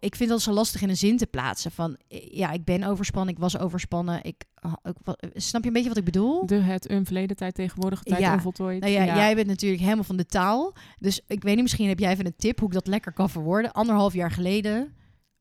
[0.00, 1.70] ik vind dat zo lastig in een zin te plaatsen.
[1.70, 4.24] Van eh, ja, ik ben overspannen, ik was overspannen.
[4.24, 4.96] Ik, ah, ik
[5.34, 6.46] snap je een beetje wat ik bedoel?
[6.46, 8.34] De het een verleden tijd, tegenwoordige tijd, Ja.
[8.34, 8.80] onvoltooid.
[8.80, 10.74] Nou ja, jij bent natuurlijk helemaal van de taal.
[10.98, 13.30] Dus ik weet niet, misschien heb jij even een tip hoe ik dat lekker kan
[13.30, 13.72] verwoorden.
[13.72, 14.94] Anderhalf jaar geleden.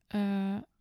[0.06, 0.20] Eh,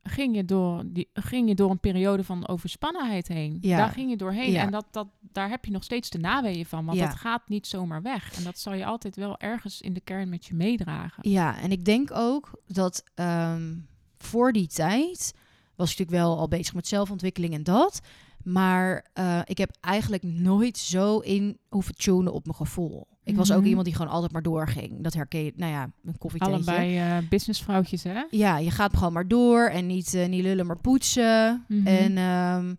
[0.09, 3.57] ging, je door die, ging je door een periode van overspannenheid heen.
[3.61, 3.77] Ja.
[3.77, 4.51] Daar ging je doorheen.
[4.51, 4.61] Ja.
[4.61, 6.85] En dat, dat, daar heb je nog steeds de naweeën van.
[6.85, 7.05] Want Ja.
[7.07, 8.33] dat gaat niet zomaar weg.
[8.37, 11.29] En dat zal je altijd wel ergens in de kern met je meedragen.
[11.29, 13.75] Ja, en ik denk ook dat ehm,
[14.17, 15.33] voor die tijd
[15.75, 17.99] was ik natuurlijk wel al bezig met zelfontwikkeling en dat.
[18.43, 23.07] Maar eh, ik heb eigenlijk nooit zo in hoeven tunen op mijn gevoel.
[23.27, 23.67] Ik was ook Mhm.
[23.67, 25.03] iemand die gewoon altijd maar doorging.
[25.03, 26.71] Dat herken je, nou ja, een koffietentje.
[26.71, 28.23] Allebei eh businessvrouwtjes, hè?
[28.29, 31.65] Ja, je gaat gewoon maar door en niet, eh, niet lullen, maar poetsen.
[31.67, 31.87] Mhm.
[31.87, 32.73] En ehm,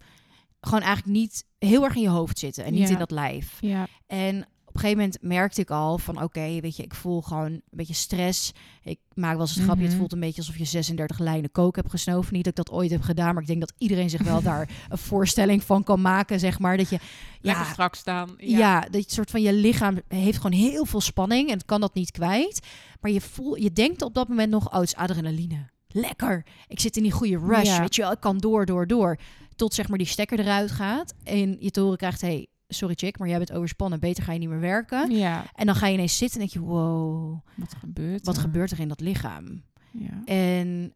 [0.60, 2.92] gewoon eigenlijk niet heel erg in je hoofd zitten en niet Ja.
[2.92, 3.56] in dat lijf.
[3.60, 3.86] Ja.
[4.06, 4.46] En
[4.78, 7.94] een gegeven moment merkte ik al van oké, weet je, ik voel gewoon een beetje
[7.94, 8.52] stress.
[8.82, 9.98] Ik maak wel eens het grapje, het Mhm.
[9.98, 12.32] voelt een beetje alsof je 36 lijnen kook hebt gesnoven.
[12.34, 14.68] Niet dat ik dat ooit heb gedaan, maar ik denk dat iedereen zich wel daar
[14.88, 16.76] een voorstelling van kan maken, zeg maar.
[16.76, 16.98] Dat je,
[17.40, 18.34] Lekker ja, strak staan.
[18.36, 18.80] ja.
[18.80, 21.94] dat je soort van je lichaam heeft gewoon heel veel spanning en het kan dat
[21.94, 22.66] niet kwijt.
[23.00, 25.70] Maar je voelt, je denkt op dat moment nog, oh, het is adrenaline.
[25.88, 26.46] Lekker.
[26.66, 27.80] Ik zit in die goede rush, Ja.
[27.80, 28.12] weet je wel.
[28.12, 29.18] Ik kan door, door, door.
[29.56, 33.18] Tot zeg maar die stekker eruit gaat en je te horen krijgt, hey, sorry chick,
[33.18, 34.00] maar jij bent overspannen.
[34.00, 35.10] Beter ga je niet meer werken.
[35.10, 38.40] Ja, En dan ga je ineens zitten en denk je, wow, wat gebeurt wat er?
[38.40, 39.62] gebeurt er in dat lichaam?
[39.90, 40.24] Ja.
[40.24, 40.94] En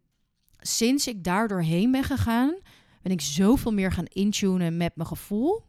[0.59, 2.55] sinds ik daar doorheen ben gegaan,
[3.03, 5.63] ben ik zoveel meer gaan intunen met mijn gevoel.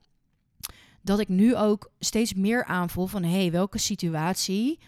[1.01, 3.23] Dat ik nu ook steeds meer aanvoel van...
[3.23, 4.79] hé, hey, welke situatie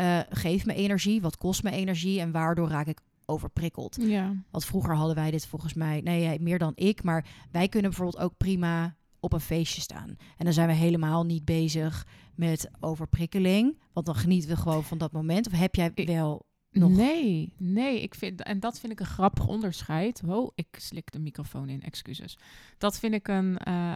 [0.00, 1.20] uh, geeft me energie?
[1.20, 2.20] Wat kost me energie?
[2.20, 3.96] En waardoor raak ik overprikkeld?
[4.00, 4.34] Ja.
[4.50, 6.00] Want vroeger hadden wij dit volgens mij...
[6.00, 7.02] Nee, meer dan ik.
[7.02, 10.16] Maar wij kunnen bijvoorbeeld ook prima op een feestje staan.
[10.36, 13.78] En dan zijn we helemaal niet bezig met overprikkeling.
[13.92, 15.46] Want dan genieten we gewoon van dat moment.
[15.46, 16.90] Of heb jij wel nog...
[16.90, 18.02] Nee, nee.
[18.02, 20.20] Ik vind, en dat vind ik een grappig onderscheid.
[20.20, 22.38] Wow, ik slik de microfoon in, excuses.
[22.78, 23.94] Dat vind ik een uh,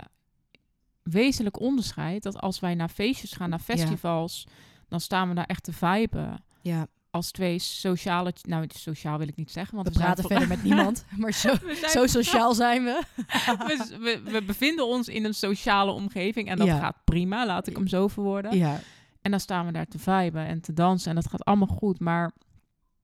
[1.03, 2.23] wezenlijk onderscheid.
[2.23, 4.47] Dat als wij naar feestjes gaan, naar festivals...
[4.89, 6.45] dan staan we daar echt te viben.
[6.63, 6.89] Ja
[7.19, 8.33] als twee sociale...
[8.43, 9.75] Nou, sociaal wil ik niet zeggen.
[9.75, 11.05] Want we, praten verder met niemand.
[11.17, 11.55] Maar zo,
[11.89, 13.03] zo sociaal zijn we.
[14.01, 14.43] we, we.
[14.43, 16.49] bevinden ons in een sociale omgeving.
[16.49, 18.57] En dat gaat prima, laat ik hem zo verwoorden.
[18.57, 18.81] Ja.
[19.23, 21.09] En dan staan we daar te viben en te dansen.
[21.09, 22.01] En dat gaat allemaal goed.
[22.01, 22.33] Maar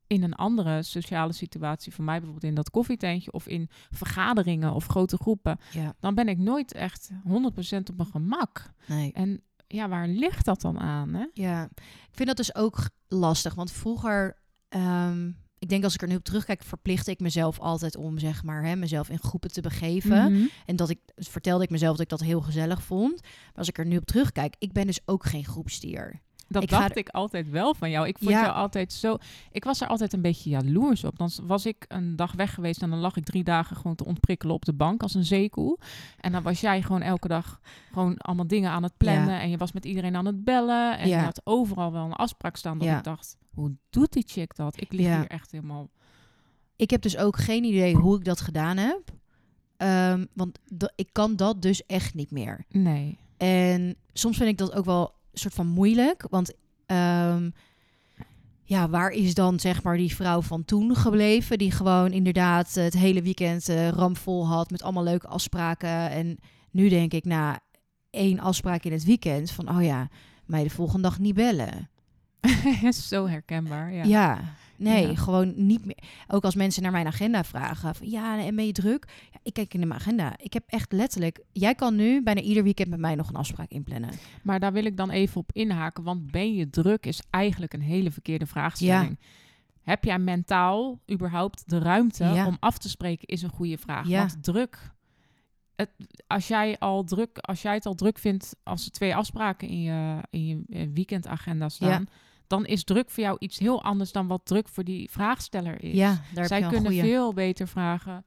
[0.06, 4.86] in een andere sociale situatie, voor mij bijvoorbeeld in dat koffietentje of in vergaderingen of
[4.86, 5.94] grote groepen, ja.
[6.00, 7.16] dan ben ik nooit echt 100%
[7.90, 8.70] op mijn gemak.
[8.86, 9.12] Nee.
[9.12, 9.42] En
[9.74, 11.14] ja, waar ligt dat dan aan?
[11.14, 11.26] Hè?
[11.32, 13.54] Ja, ik vind dat dus ook lastig.
[13.54, 14.36] Want vroeger,
[14.68, 18.42] um, ik denk als ik er nu op terugkijk, verplichtte ik mezelf altijd om, zeg
[18.42, 20.32] maar, hè, mezelf in groepen te begeven.
[20.32, 20.46] Mhm.
[20.66, 23.22] En dat ik vertelde ik mezelf dat ik dat heel gezellig vond.
[23.22, 26.20] Maar als ik er nu op terugkijk, ik ben dus ook geen groepstier.
[26.48, 28.06] Dat ik dacht ik altijd wel van jou.
[28.06, 29.16] Ik vond jou altijd zo.
[29.50, 31.18] Ik was er altijd een beetje jaloers op.
[31.18, 34.04] Dan was ik een dag weg geweest en dan lag ik drie dagen gewoon te
[34.04, 35.78] ontprikkelen op de bank als een zeekoe.
[36.20, 37.60] En dan was jij gewoon elke dag
[37.92, 39.40] gewoon allemaal dingen aan het plannen.
[39.40, 40.98] En je was met iedereen aan het bellen.
[40.98, 42.78] En je had overal wel een afspraak staan.
[42.78, 44.80] Dat ik dacht, hoe doet die chick dat?
[44.80, 45.90] Ik lig hier echt helemaal.
[46.76, 49.02] Ik heb dus ook geen idee hoe ik dat gedaan heb.
[49.76, 50.58] Um, want
[50.94, 52.64] ik kan dat dus echt niet meer.
[52.68, 53.18] Nee.
[53.36, 56.26] En soms vind ik dat ook wel soort van moeilijk.
[56.30, 56.52] Want
[56.86, 57.52] um,
[58.62, 61.58] ja, waar is dan zeg maar die vrouw van toen gebleven?
[61.58, 66.10] Die gewoon inderdaad het hele weekend uh, ramvol had met allemaal leuke afspraken.
[66.10, 66.38] En
[66.70, 67.60] nu denk ik na
[68.10, 70.08] één afspraak in het weekend van, oh ja,
[70.44, 71.90] mij de volgende dag niet bellen.
[72.90, 74.04] Zo herkenbaar, ja.
[74.04, 76.02] Ja, Nee, gewoon niet meer.
[76.28, 77.94] Ook als mensen naar mijn agenda vragen.
[77.94, 79.08] Van, ja, en ben je druk?
[79.44, 80.34] Ik kijk in mijn agenda.
[80.36, 81.40] Ik heb echt letterlijk...
[81.52, 84.10] Jij kan nu bijna ieder weekend met mij nog een afspraak inplannen.
[84.42, 86.04] Maar daar wil ik dan even op inhaken.
[86.04, 89.16] Want ben je druk is eigenlijk een hele verkeerde vraagstelling.
[89.20, 89.26] Ja.
[89.82, 94.08] Heb jij mentaal überhaupt de ruimte om af te spreken, is een goede vraag.
[94.08, 94.18] Ja.
[94.18, 94.92] Want druk...
[95.76, 95.90] Het,
[96.26, 99.82] als, jij al druk, als jij het al druk vindt als er twee afspraken in
[99.82, 102.08] je, in je eh, weekendagenda staan
[102.46, 105.94] dan is druk voor jou iets heel anders dan wat druk voor die vraagsteller is.
[105.94, 108.24] Ja, daar Zij kunnen veel beter vragen: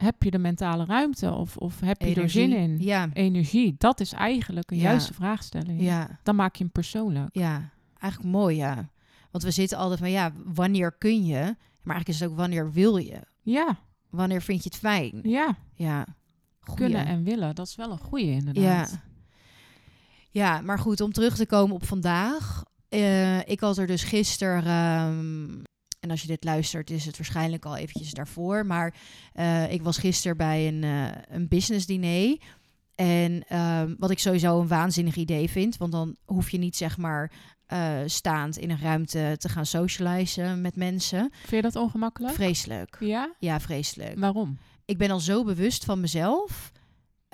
[0.00, 2.78] heb je de mentale ruimte of, of heb je er zin in?
[2.78, 3.08] Ja.
[3.12, 3.74] Energie.
[3.78, 5.80] Dat is eigenlijk een juiste vraagstelling.
[5.80, 6.18] Ja.
[6.22, 7.28] Dan maak je hem persoonlijk.
[7.32, 8.90] Ja, eigenlijk mooi, ja.
[9.30, 11.40] Want we zitten altijd van ja, wanneer kun je?
[11.82, 13.20] Maar eigenlijk is het ook wanneer wil je?
[13.42, 13.78] Ja.
[14.10, 15.20] Wanneer vind je het fijn?
[15.22, 15.56] Ja.
[15.74, 16.06] Ja.
[16.74, 18.90] Kunnen en willen, dat is wel een goede inderdaad.
[18.90, 19.00] Ja.
[20.32, 22.62] Ja, maar goed, om terug te komen op vandaag.
[22.90, 25.62] Uh, ik had er dus gisteren, um,
[26.00, 28.66] en als je dit luistert, is het waarschijnlijk al eventjes daarvoor.
[28.66, 28.94] Maar
[29.34, 32.38] uh, ik was gisteren bij een, uh, een business diner.
[32.94, 35.76] En um, wat ik sowieso een waanzinnig idee vind.
[35.76, 37.32] Want dan hoef je niet zeg maar
[38.06, 41.30] staand in een ruimte te gaan socializen met mensen.
[41.32, 42.34] Vind je dat ongemakkelijk?
[42.34, 42.96] Vreselijk.
[43.00, 43.34] Ja?
[43.38, 44.18] Ja, vreselijk.
[44.18, 44.58] Waarom?
[44.84, 46.72] Ik ben al zo bewust van mezelf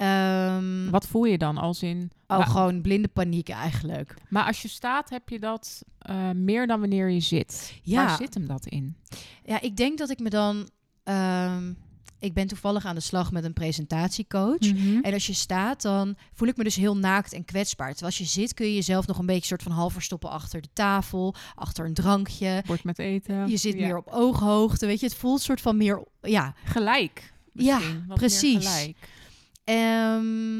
[0.02, 2.10] Um, Wat voel je dan als in?
[2.26, 4.14] Oh, gewoon blinde paniek eigenlijk.
[4.28, 7.80] Maar als je staat, heb je dat uh, meer dan wanneer je zit.
[7.82, 8.06] Ja.
[8.06, 8.96] Waar zit hem dat in?
[9.44, 10.68] Ja, ik denk dat ik me dan.
[11.04, 11.76] Um,
[12.18, 14.60] ik ben toevallig aan de slag met een presentatiecoach.
[14.60, 15.02] Mm -hmm.
[15.02, 17.90] En als je staat, dan voel ik me dus heel naakt en kwetsbaar.
[17.90, 20.60] Terwijl als je zit, kun je jezelf nog een beetje soort van half verstoppen achter
[20.60, 22.62] de tafel, achter een drankje.
[22.66, 23.48] Wordt met eten.
[23.48, 23.86] Je zit ja.
[23.86, 24.86] meer op ooghoogte.
[24.86, 26.04] Weet je, het voelt soort van meer.
[26.20, 27.34] Ja, gelijk.
[27.52, 27.80] Ja,
[28.14, 28.66] precies.
[28.66, 28.96] Gelijk.
[29.70, 30.56] Um,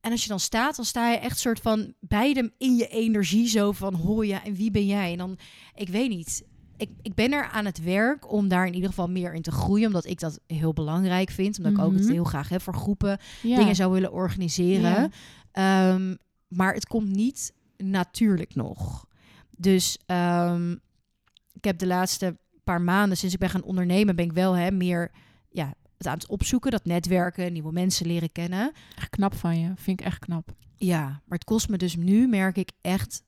[0.00, 3.48] en als je dan staat, dan sta je echt soort van beide in je energie
[3.48, 5.12] zo van, hoor je en wie ben jij?
[5.12, 5.38] En dan,
[5.74, 6.44] ik weet niet.
[6.76, 9.50] Ik, ik ben er aan het werk om daar in ieder geval meer in te
[9.50, 11.56] groeien, omdat ik dat heel belangrijk vind.
[11.56, 11.88] Omdat mm -hmm.
[11.88, 13.56] ik ook het heel graag heb voor groepen ja.
[13.56, 15.12] dingen zou willen organiseren.
[15.52, 15.92] Ja.
[15.92, 16.16] Um,
[16.48, 19.06] maar het komt niet natuurlijk nog.
[19.50, 20.80] Dus um,
[21.52, 24.70] ik heb de laatste paar maanden, sinds ik ben gaan ondernemen, ben ik wel hè,
[24.70, 25.10] meer
[25.48, 28.72] ja, het aan het opzoeken, dat netwerken, nieuwe mensen leren kennen.
[28.96, 30.54] Echt knap van je, vind ik echt knap.
[30.76, 33.22] Ja, maar het kost me dus nu, merk ik, echt,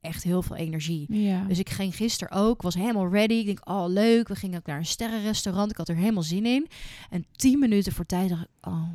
[0.00, 1.12] echt heel veel energie.
[1.14, 1.44] Ja.
[1.44, 3.34] Dus ik ging gisteren ook, was helemaal ready.
[3.34, 5.70] Ik denk, oh leuk, we gingen ook naar een sterrenrestaurant.
[5.70, 6.68] Ik had er helemaal zin in.
[7.10, 8.88] En tien minuten voor tijd dacht ik, oh,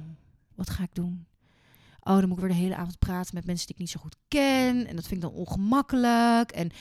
[0.56, 1.26] wat ga ik doen?
[2.04, 4.00] Oh, dan moet ik weer de hele avond praten met mensen die ik niet zo
[4.00, 4.88] goed ken.
[4.88, 6.52] En dat vind ik dan ongemakkelijk.
[6.52, 6.72] En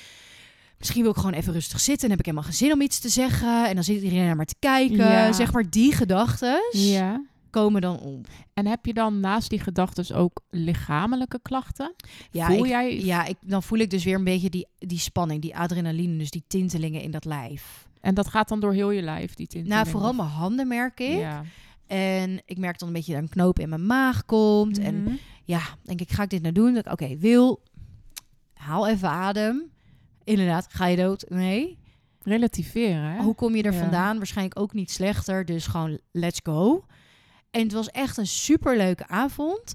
[0.80, 2.98] misschien wil ik gewoon even rustig zitten en heb ik helemaal geen zin om iets
[2.98, 3.68] te zeggen.
[3.68, 4.96] En dan zit iedereen naar maar te kijken.
[4.96, 5.32] Ja.
[5.32, 6.60] Zeg maar die gedachten.
[6.72, 7.24] Ja.
[7.50, 8.26] komen dan op.
[8.54, 11.94] En heb je dan naast die gedachten ook lichamelijke klachten?
[12.30, 14.98] Ja, Voel ik, jij- ja ik, dan voel ik dus weer een beetje die, die
[14.98, 17.88] spanning, die adrenaline, dus die tintelingen in dat lijf.
[18.00, 19.68] En dat gaat dan door heel je lijf, die tinteling?
[19.80, 21.18] Nou, vooral mijn handen merk ik.
[21.18, 21.42] Ja.
[21.86, 24.78] En ik merk dan een beetje dat een knoop in mijn maag komt.
[24.78, 25.14] En Mhm.
[25.44, 26.78] ja, denk ik, ga ik dit nou doen?
[26.90, 27.62] Oké, Wil,
[28.54, 29.70] haal even adem.
[30.24, 31.24] Inderdaad, ga je dood?
[31.28, 31.78] Nee.
[32.22, 33.22] Relativeren, hè?
[33.22, 33.78] Hoe kom je er Ja.
[33.80, 34.16] vandaan?
[34.16, 35.44] Waarschijnlijk ook niet slechter.
[35.44, 36.84] Dus gewoon let's go.
[37.50, 39.72] En het was echt een superleuke avond.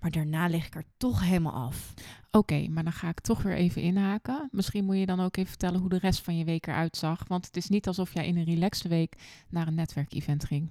[0.00, 1.94] Maar daarna lig ik er toch helemaal af.
[2.36, 4.48] Oké, maar dan ga ik toch weer even inhaken.
[4.50, 7.24] Misschien moet je dan ook even vertellen hoe de rest van je week eruit zag.
[7.28, 9.14] Want het is niet alsof jij in een relaxed week
[9.48, 10.68] naar een netwerkevent ging.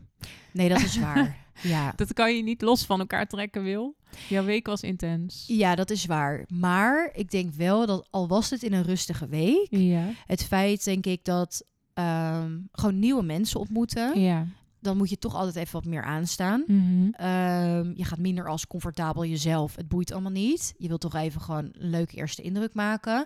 [0.51, 1.37] Nee, dat is waar.
[1.61, 1.93] ja.
[1.95, 3.95] Dat kan je niet los van elkaar trekken, Wil.
[4.29, 5.43] Jouw week was intens.
[5.47, 6.45] ja, dat is waar.
[6.47, 9.67] Maar ik denk wel dat al was het in een rustige week...
[9.69, 10.09] Ja.
[10.25, 14.19] Het feit, denk ik, dat ehm, gewoon nieuwe mensen ontmoeten...
[14.19, 14.47] Ja.
[14.85, 16.63] Dan moet je toch altijd even wat meer aanstaan.
[16.67, 17.09] Mhm.
[17.11, 19.75] Ehm, je gaat minder als comfortabel jezelf.
[19.75, 20.73] Het boeit allemaal niet.
[20.77, 23.25] Je wilt toch even gewoon een leuke eerste indruk maken.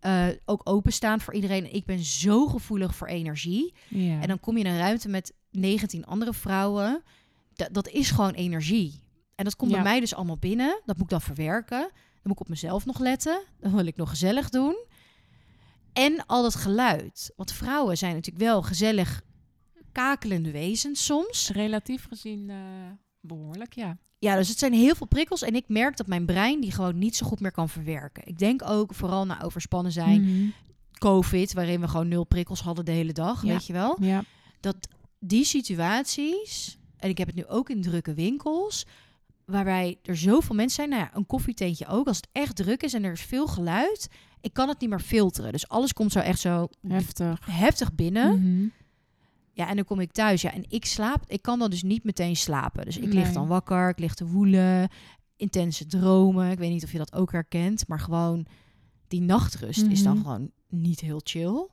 [0.00, 1.74] Eh, ook openstaan voor iedereen.
[1.74, 3.74] Ik ben zo gevoelig voor energie.
[4.20, 7.02] En dan kom je in een ruimte met 19 andere vrouwen.
[7.54, 9.02] Da- dat is gewoon energie.
[9.34, 9.76] En dat komt Ja.
[9.76, 10.80] bij mij dus allemaal binnen.
[10.84, 11.80] Dat moet ik dan verwerken.
[11.80, 13.42] Dan moet ik op mezelf nog letten.
[13.60, 14.86] Dan wil ik nog gezellig doen.
[15.92, 17.32] En al dat geluid.
[17.36, 19.22] Want vrouwen zijn natuurlijk wel gezellig
[19.92, 21.50] kakelende wezens soms.
[21.50, 22.56] Relatief gezien eh,
[23.20, 23.96] behoorlijk, ja.
[24.18, 25.42] Ja, dus het zijn heel veel prikkels.
[25.42, 28.26] En ik merk dat mijn brein die gewoon niet zo goed meer kan verwerken.
[28.26, 30.22] Ik denk ook vooral na overspannen zijn.
[30.22, 30.48] Mhm.
[30.98, 33.42] COVID, waarin we gewoon nul prikkels hadden de hele dag.
[33.44, 33.52] Ja.
[33.52, 33.96] Weet je wel?
[34.00, 34.24] Ja.
[34.60, 34.76] Dat
[35.20, 38.86] die situaties, en ik heb het nu ook in drukke winkels,
[39.44, 40.88] waarbij er zoveel mensen zijn.
[40.88, 42.06] Nou ja, een koffietentje ook.
[42.06, 44.08] Als het echt druk is en er is veel geluid,
[44.40, 45.52] ik kan het niet meer filteren.
[45.52, 47.46] Dus alles komt zo echt zo Heftig.
[47.50, 48.40] heftig binnen.
[48.42, 48.66] Mhm.
[49.58, 50.42] Ja, en dan kom ik thuis.
[50.42, 51.24] Ja, en ik slaap.
[51.26, 52.84] Ik kan dan dus niet meteen slapen.
[52.84, 53.32] Dus ik lig Nee.
[53.32, 53.88] dan wakker.
[53.88, 54.88] Ik lig te woelen.
[55.36, 56.50] Intense dromen.
[56.50, 57.88] Ik weet niet of je dat ook herkent.
[57.88, 58.46] Maar gewoon
[59.08, 60.22] die nachtrust is dan Mhm.
[60.22, 61.68] gewoon niet heel chill.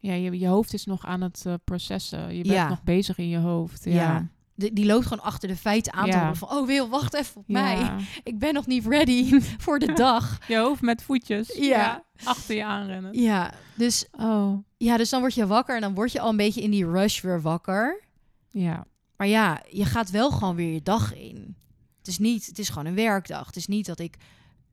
[0.00, 2.28] Ja, je, je hoofd is nog aan het eh, processen.
[2.36, 2.68] Je bent Ja.
[2.68, 3.84] nog bezig in je hoofd.
[3.84, 3.90] Ja.
[3.92, 4.28] Ja.
[4.72, 6.34] Die loopt gewoon achter de feiten aan te Ja.
[6.34, 6.50] van...
[6.50, 7.90] Oh, Wil, wacht even op mij.
[8.22, 10.38] Ik ben nog niet ready voor de dag.
[10.48, 11.56] Je hoofd met voetjes.
[11.56, 12.04] Ja.
[12.24, 13.20] Achter je aanrennen.
[13.20, 14.58] Ja, dus, Oh.
[14.76, 15.74] ja, dus dan word je wakker.
[15.74, 18.02] En dan word je al een beetje in die rush weer wakker.
[18.50, 18.84] Ja.
[19.16, 21.56] Maar ja, je gaat wel gewoon weer je dag in.
[21.98, 23.46] Het is niet, het is gewoon een werkdag.
[23.46, 24.16] Het is niet dat ik,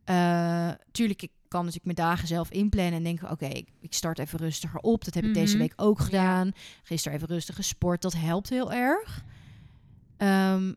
[0.03, 4.19] eh tuurlijk, ik kan natuurlijk mijn dagen zelf inplannen en denken, oké, ik, ik start
[4.19, 5.05] even rustiger op.
[5.05, 5.61] Dat heb ik deze Mhm.
[5.61, 6.51] week ook gedaan.
[6.83, 8.01] Gisteren even rustig gesport.
[8.01, 9.23] Dat helpt heel erg.
[10.19, 10.73] Ehm,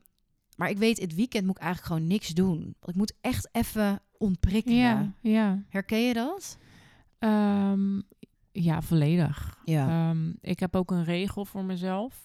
[0.56, 2.58] maar ik weet, het weekend moet ik eigenlijk gewoon niks doen.
[2.60, 4.78] Want ik moet echt even ontprikkelen.
[4.78, 5.12] Ja.
[5.20, 5.62] Ja.
[5.68, 6.58] Herken je dat?
[7.18, 8.00] Ehm,
[8.52, 9.58] ja, volledig.
[9.64, 10.10] Ja.
[10.10, 12.22] Ehm, ik heb ook een regel voor mezelf.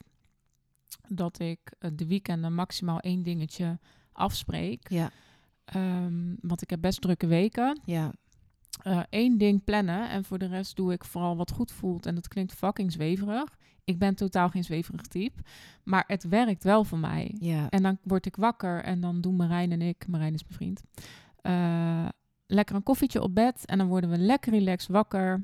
[1.08, 3.80] Dat ik eh, de weekenden maximaal één dingetje
[4.12, 4.90] afspreek.
[4.90, 5.12] ja,
[6.42, 7.80] want ik heb best drukke weken.
[7.86, 8.12] ja,
[8.82, 12.06] Eh één ding plannen en voor de rest doe ik vooral wat goed voelt.
[12.06, 13.58] En dat klinkt fucking zweverig.
[13.84, 15.42] Ik ben totaal geen zweverig type.
[15.84, 17.36] Maar het werkt wel voor mij.
[17.40, 17.70] ja.
[17.70, 20.84] En dan word ik wakker en dan doen Marijn en ik, Marijn is mijn vriend,
[21.42, 22.08] eh,
[22.48, 23.66] lekker een koffietje op bed.
[23.66, 25.44] En dan worden we lekker relaxed wakker.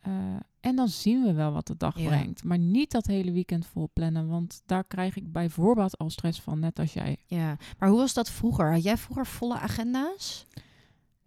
[0.00, 0.12] Eh,
[0.60, 2.06] en dan zien we wel wat de dag Ja.
[2.08, 2.44] brengt.
[2.44, 4.28] Maar niet dat hele weekend vol plannen.
[4.28, 7.16] Want daar krijg ik bijvoorbeeld al stress van, net als jij.
[7.26, 7.56] ja.
[7.78, 8.72] Maar hoe was dat vroeger?
[8.72, 10.46] Had jij vroeger volle agenda's?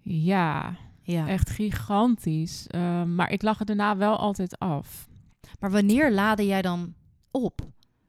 [0.02, 1.28] Ja, Ja.
[1.28, 2.68] echt gigantisch.
[2.68, 5.08] Eh, maar ik lag er daarna wel altijd af.
[5.60, 6.94] Maar wanneer laadde jij dan
[7.32, 7.62] op?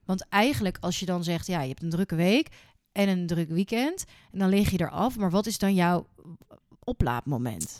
[0.05, 2.47] Want eigenlijk als je dan zegt, ja, je hebt een drukke week
[2.91, 5.17] en een druk weekend, en dan lig je eraf.
[5.17, 6.07] Maar wat is dan jouw
[6.83, 7.77] oplaadmoment?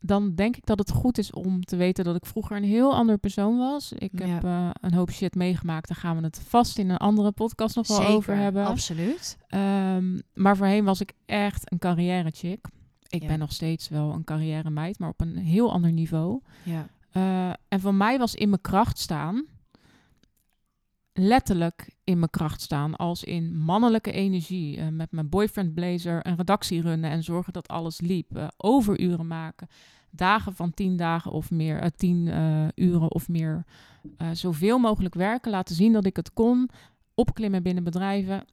[0.00, 2.94] Dan denk ik dat het goed is om te weten dat ik vroeger een heel
[2.94, 3.92] ander persoon was.
[3.92, 4.26] Ik Ja.
[4.26, 5.88] heb eh, een hoop shit meegemaakt.
[5.88, 8.66] Daar gaan we het vast in een andere podcast nog wel over hebben.
[8.66, 9.36] absoluut.
[9.46, 12.66] Ehm, maar voorheen was ik echt een carrière chick.
[13.08, 13.28] Ik Ja.
[13.28, 16.40] ben nog steeds wel een carrière meid, maar op een heel ander niveau.
[16.64, 16.88] Ja.
[17.10, 19.44] Eh, en voor mij was in mijn kracht staan,
[21.12, 24.76] letterlijk in mijn kracht staan, als in mannelijke energie.
[24.76, 28.36] eh, met mijn boyfriend blazer een redactie runnen en zorgen dat alles liep.
[28.36, 29.68] eh, overuren maken,
[30.10, 32.26] dagen van tien dagen of meer, tien
[32.74, 33.64] uren of meer.
[34.32, 36.70] zoveel mogelijk werken, laten zien dat ik het kon.
[37.14, 38.44] Opklimmen binnen bedrijven.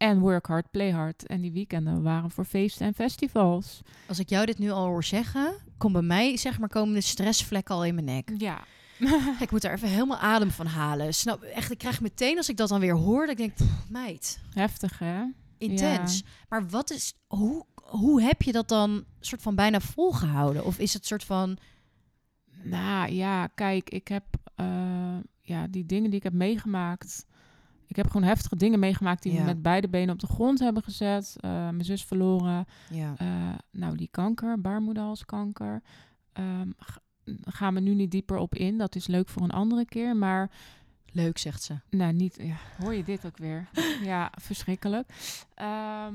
[0.00, 1.26] En work hard, play hard.
[1.26, 3.80] En die weekenden waren voor feesten en festivals.
[4.06, 7.00] Als ik jou dit nu al hoor zeggen, komt bij mij zeg maar komen de
[7.00, 8.32] stressvlekken al in mijn nek.
[8.36, 8.64] Ja.
[9.40, 11.14] Ik moet er even helemaal adem van halen.
[11.14, 13.88] Snap, echt, ik krijg meteen als ik dat dan weer hoor, dat ik denk, pff,
[13.88, 15.22] meid, Heftig, hè?
[15.58, 16.22] intens.
[16.48, 20.64] Maar wat is, hoe, hoe heb je dat dan soort van bijna volgehouden?
[20.64, 21.58] Of is het soort van,
[22.62, 27.26] Nou ja, kijk, ik heb eh, ja, die dingen die ik heb meegemaakt.
[27.90, 29.38] Ik heb gewoon heftige dingen meegemaakt die Ja.
[29.40, 31.36] me met beide benen op de grond hebben gezet.
[31.40, 32.64] Eh, mijn zus verloren.
[32.90, 33.14] Ja.
[33.16, 35.82] Eh, nou, die kanker, baarmoederhalskanker.
[36.32, 37.00] Ehm ga-
[37.44, 38.78] gaan we nu niet dieper op in.
[38.78, 40.16] Dat is leuk voor een andere keer.
[40.16, 40.50] Maar
[41.12, 41.74] Leuk, zegt ze.
[41.90, 42.36] nou, niet.
[42.42, 43.68] Ja, hoor je dit ook weer?
[44.12, 45.08] ja, verschrikkelijk.
[45.54, 46.14] Ehm,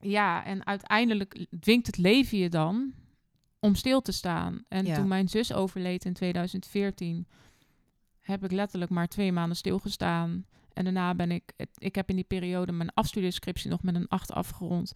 [0.00, 2.92] ja, en uiteindelijk dwingt het leven je dan
[3.60, 4.64] om stil te staan.
[4.68, 4.94] En Ja.
[4.94, 7.26] toen mijn zus overleed in 2014,
[8.20, 10.46] heb ik letterlijk maar twee maanden stilgestaan.
[10.74, 14.32] En daarna ben ik, ik heb in die periode mijn afstudeerscriptie nog met een 8
[14.32, 14.92] afgerond.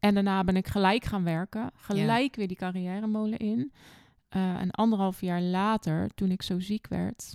[0.00, 1.70] En daarna ben ik gelijk gaan werken.
[1.74, 3.72] Gelijk weer die carrière molen in.
[4.28, 7.34] Eh en anderhalf jaar later, toen ik zo ziek werd,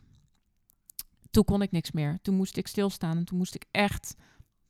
[1.32, 2.20] toen kon ik niks meer.
[2.22, 4.16] Toen moest ik stilstaan en toen moest ik echt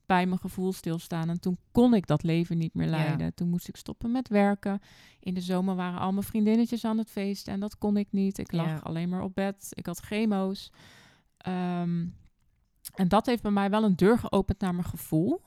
[0.06, 1.30] bij mijn gevoel stilstaan.
[1.30, 2.92] En toen kon ik dat leven niet meer Ja.
[2.92, 3.34] leiden.
[3.34, 4.80] Toen moest ik stoppen met werken.
[5.20, 8.38] In de zomer waren al mijn vriendinnetjes aan het feesten en dat kon ik niet.
[8.38, 8.78] Ik lag Ja.
[8.78, 9.68] alleen maar op bed.
[9.70, 10.72] Ik had chemo's.
[11.38, 12.06] Ehm,
[12.96, 15.42] en dat heeft bij mij wel een deur geopend naar mijn gevoel.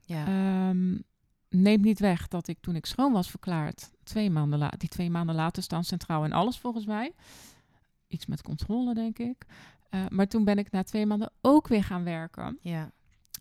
[0.00, 0.26] Ja.
[0.26, 0.98] Ehm,
[1.48, 5.10] neemt niet weg dat ik toen ik schoon was verklaard, twee maanden la die twee
[5.10, 7.12] maanden later staan centraal in alles volgens mij.
[8.08, 9.46] Iets met controle, denk ik.
[9.88, 12.58] Eh, maar toen ben ik na twee maanden ook weer gaan werken.
[12.60, 12.90] ja.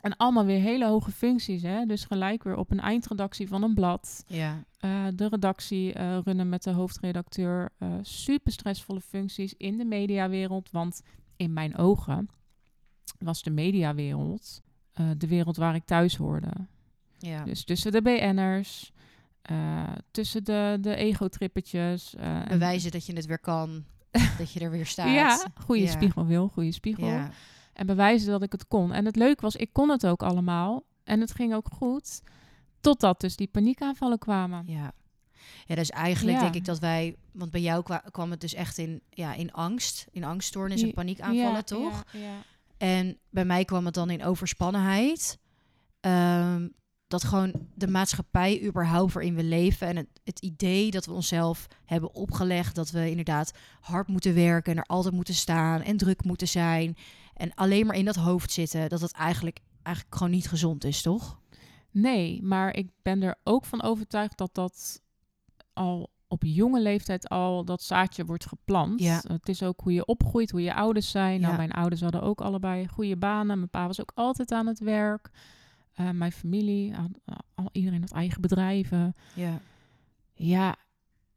[0.02, 1.62] En allemaal weer hele hoge functies.
[1.62, 1.86] Hè?
[1.86, 4.24] Dus gelijk weer op een eindredactie van een blad.
[4.28, 4.64] Ja.
[4.78, 7.70] Eh, de redactie eh, runnen met de hoofdredacteur.
[8.02, 10.72] super stressvolle functies in de mediawereld.
[10.72, 11.02] Want
[11.36, 12.30] in mijn ogen
[13.20, 14.62] was de mediawereld
[14.94, 16.52] eh, de wereld waar ik thuis hoorde.
[17.18, 17.44] Ja.
[17.44, 18.92] Dus tussen de BN'ers,
[19.42, 22.16] eh, tussen de, de ego-trippetjes.
[22.16, 23.84] eh, en- Bewijzen dat je het weer kan.
[24.38, 25.14] dat je er weer staat.
[25.14, 25.92] Ja, goede Ja.
[25.92, 27.08] spiegel wil, goede spiegel.
[27.08, 27.30] Ja.
[27.74, 28.94] En bewijzen dat ik het kon.
[28.94, 30.84] En het leuke was, ik kon het ook allemaal.
[31.04, 32.22] En het ging ook goed.
[32.80, 34.64] Totdat dus die paniekaanvallen kwamen.
[34.68, 34.92] Ja.
[35.66, 36.44] Ja, dus eigenlijk Ja.
[36.44, 37.16] denk ik dat wij...
[37.32, 40.08] Want bij jou kwa- kwam het dus echt in, ja, in angst.
[40.12, 42.04] In angststoornis en paniekaanvallen, toch?
[42.12, 42.34] Ja, ja.
[42.82, 45.40] En bij mij kwam het dan in overspannenheid.
[46.00, 46.68] Ehm,
[47.08, 51.68] dat gewoon de maatschappij überhaupt waarin we leven en het, het idee dat we onszelf
[51.86, 56.24] hebben opgelegd dat we inderdaad hard moeten werken en er altijd moeten staan en druk
[56.24, 56.98] moeten zijn
[57.34, 61.02] en alleen maar in dat hoofd zitten, dat het eigenlijk, eigenlijk gewoon niet gezond is,
[61.02, 61.40] toch?
[61.92, 65.02] Nee, maar ik ben er ook van overtuigd dat dat
[65.74, 69.00] al op jonge leeftijd al dat zaadje wordt geplant.
[69.00, 69.22] Ja.
[69.28, 71.42] Het is ook hoe je opgroeit, hoe je ouders zijn.
[71.42, 73.58] Nou, mijn ouders hadden ook allebei goede banen.
[73.58, 75.30] Mijn pa was ook altijd aan het werk.
[75.94, 76.94] Eh, mijn familie,
[77.56, 79.16] al, iedereen had eigen bedrijven.
[79.34, 79.60] Ja,
[80.34, 80.76] Ja,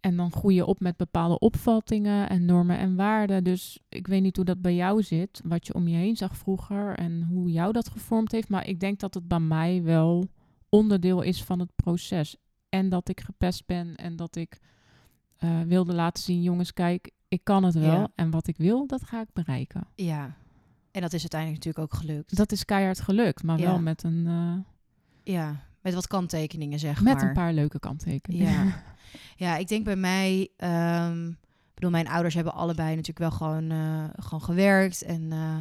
[0.01, 3.45] en dan groei je op met bepaalde opvattingen en normen en waarden.
[3.45, 6.37] Dus ik weet niet hoe dat bij jou zit, wat je om je heen zag
[6.37, 8.49] vroeger en hoe jou dat gevormd heeft.
[8.49, 10.29] Maar ik denk dat het bij mij wel
[10.69, 12.37] onderdeel is van het proces.
[12.69, 14.59] En dat ik gepest ben en dat ik
[15.39, 17.93] eh, wilde laten zien, jongens, kijk, ik kan het wel.
[17.93, 18.09] Ja.
[18.15, 19.87] En wat ik wil, dat ga ik bereiken.
[19.95, 20.37] ja.
[20.91, 22.37] En dat is uiteindelijk natuurlijk ook gelukt.
[22.37, 23.65] Dat is keihard gelukt, maar Ja.
[23.65, 27.23] wel met een, eh, ja, met wat kanttekeningen zeg met maar.
[27.29, 28.53] een paar leuke kanttekeningen.
[28.67, 28.83] Ja.
[29.37, 30.49] Ja, ik denk bij mij.
[30.57, 35.03] ehm, ik bedoel, mijn ouders hebben allebei natuurlijk wel gewoon, eh, gewoon gewerkt.
[35.03, 35.57] En, eh,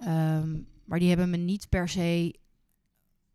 [0.00, 2.34] ehm, maar die hebben me niet per se,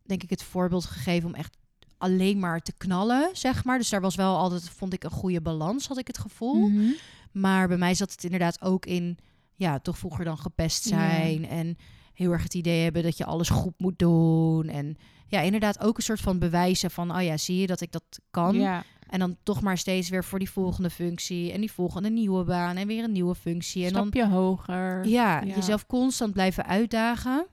[0.03, 1.57] denk ik, het voorbeeld gegeven om echt
[2.01, 3.77] alleen maar te knallen, zeg maar.
[3.77, 6.67] Dus daar was wel altijd, vond ik, een goede balans, had ik het gevoel.
[6.69, 6.91] Mhm.
[7.31, 9.17] Maar bij mij zat het inderdaad ook in,
[9.55, 10.97] ja, toch vroeger dan gepest Ja.
[11.09, 11.47] zijn.
[11.47, 11.77] En
[12.13, 14.67] heel erg het idee hebben dat je alles goed moet doen.
[14.67, 14.95] En
[15.27, 18.03] ja, inderdaad ook een soort van bewijzen van, oh ja, zie je dat ik dat
[18.31, 18.55] kan?
[18.55, 22.43] Ja, En dan toch maar steeds weer voor die volgende functie en die volgende nieuwe
[22.43, 23.85] baan en weer een nieuwe functie.
[23.85, 25.07] En dan stapje hoger.
[25.07, 25.55] ja, Ja.
[25.55, 27.45] jezelf constant blijven uitdagen.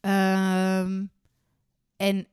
[0.00, 1.04] Ehm,
[1.96, 2.26] en,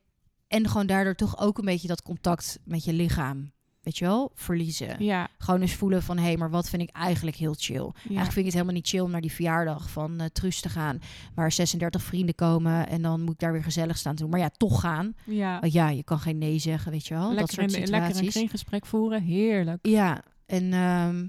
[0.51, 4.31] en gewoon daardoor toch ook een beetje dat contact met je lichaam, weet je wel,
[4.35, 5.03] verliezen.
[5.03, 7.75] Ja, Gewoon eens voelen van, hé, hey, maar wat vind ik eigenlijk heel chill?
[7.83, 7.91] ja.
[7.93, 10.69] Eigenlijk vind ik het helemaal niet chill om naar die verjaardag van eh Truus te
[10.69, 10.99] gaan,
[11.35, 14.29] waar 36 vrienden komen en dan moet ik daar weer gezellig staan doen.
[14.29, 15.13] Maar ja, toch gaan.
[15.25, 15.59] ja.
[15.59, 17.27] Want ja, je kan geen nee zeggen, weet je wel.
[17.27, 18.33] dat lekker, soort in, lekker een situaties.
[18.33, 19.87] kringgesprek voeren, heerlijk.
[19.87, 21.25] Ja, en ehm,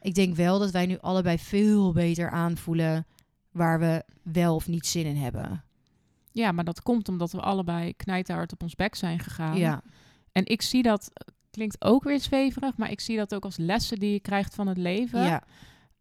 [0.00, 3.06] ik denk wel dat wij nu allebei veel beter aanvoelen
[3.52, 5.62] waar we wel of niet zin in hebben.
[6.32, 9.56] Ja, maar dat komt omdat we allebei knijterhard op ons bek zijn gegaan.
[9.56, 9.82] Ja,
[10.32, 11.10] En ik zie dat,
[11.50, 14.66] klinkt ook weer zweverig, maar ik zie dat ook als lessen die je krijgt van
[14.66, 15.22] het leven.
[15.24, 15.42] ja,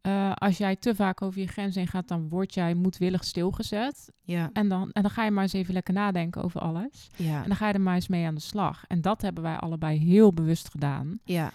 [0.02, 4.12] Eh, als jij te vaak over je grens heen gaat, dan word jij moedwillig stilgezet.
[4.22, 7.08] ja, En dan, en dan ga je maar eens even lekker nadenken over alles.
[7.16, 8.84] ja, En dan ga je er maar eens mee aan de slag.
[8.88, 11.20] En dat hebben wij allebei heel bewust gedaan.
[11.24, 11.52] ja,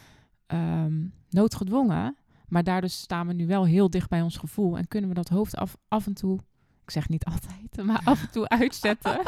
[0.47, 2.17] Ehm, noodgedwongen.
[2.49, 4.79] Maar daardoor staan we nu wel heel dicht bij ons gevoel.
[4.79, 6.39] En kunnen we dat hoofd af, af en toe,
[6.83, 9.21] ik zeg niet altijd, maar af en toe uitzetten.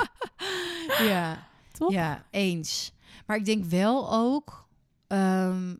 [1.08, 1.92] ja, Toch?
[1.92, 2.92] ja, eens.
[3.26, 4.68] Maar ik denk wel ook,
[5.06, 5.74] ehm,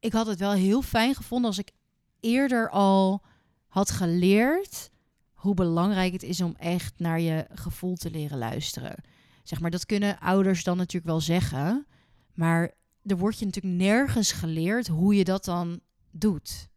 [0.00, 1.72] ik had het wel heel fijn gevonden als ik
[2.20, 3.22] eerder al
[3.66, 4.90] had geleerd
[5.32, 9.02] hoe belangrijk het is om echt naar je gevoel te leren luisteren.
[9.42, 11.86] Zeg maar, dat kunnen ouders dan natuurlijk wel zeggen,
[12.34, 12.70] maar
[13.02, 16.68] er wordt je natuurlijk nergens geleerd hoe je dat dan doet.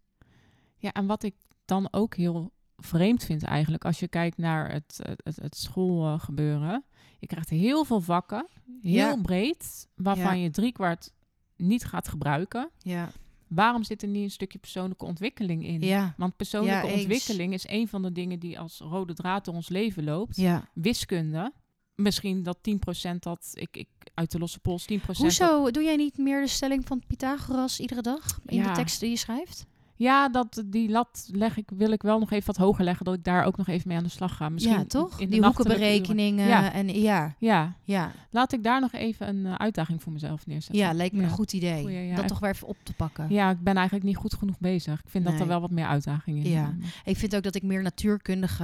[0.77, 1.35] Ja, en wat ik
[1.65, 6.83] dan ook heel vreemd vind eigenlijk, als je kijkt naar het, het, het schoolgebeuren.
[7.19, 8.47] Je krijgt heel veel vakken,
[8.81, 9.21] heel Ja.
[9.21, 10.43] breed, waarvan Ja.
[10.43, 11.11] je driekwart
[11.57, 12.69] niet gaat gebruiken.
[12.77, 13.11] Ja,
[13.47, 15.81] Waarom zit er niet een stukje persoonlijke ontwikkeling in?
[15.81, 19.69] ja, Want persoonlijke ontwikkeling is een van de dingen die als rode draad door ons
[19.69, 20.35] leven loopt.
[20.35, 20.69] ja.
[20.73, 21.53] Wiskunde.
[21.95, 25.95] Misschien dat 10% dat ik, ik uit de losse pols 10% dat- Hoezo doe jij
[25.95, 28.73] niet meer de stelling van Pythagoras iedere dag in de Ja.
[28.73, 29.65] tekst die je schrijft?
[29.95, 33.13] Ja, dat, die lat leg ik, wil ik wel nog even wat hoger leggen, dat
[33.13, 34.49] ik daar ook nog even mee aan de slag ga.
[34.49, 35.19] Misschien ja, toch?
[35.19, 36.47] in de die hoekenberekeningen.
[36.47, 36.71] Ja.
[36.73, 40.75] en ja, Ja, ja, laat ik daar nog even een eh, uitdaging voor mezelf neerzetten.
[40.83, 41.27] ja, lijkt me Ja.
[41.27, 41.81] een goed idee.
[41.81, 42.15] Goeie, ja.
[42.15, 43.25] dat toch weer even op te pakken.
[43.29, 44.99] Ja, ik ben eigenlijk niet goed genoeg bezig.
[45.03, 46.73] Ik vind dat er wel wat meer uitdaging in Ja.
[46.81, 46.91] zit.
[47.05, 48.63] Ik vind ook dat ik meer natuurkundige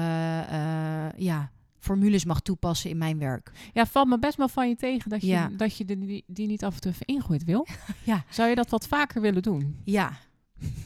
[0.49, 3.51] eh, ja, formules mag toepassen in mijn werk.
[3.73, 5.49] Ja, valt me best wel van je tegen dat je, Ja.
[5.57, 7.67] dat je die, die niet af en toe even ingooit wil.
[8.03, 8.23] Ja.
[8.29, 9.77] Zou je dat wat vaker willen doen?
[9.83, 10.11] Ja,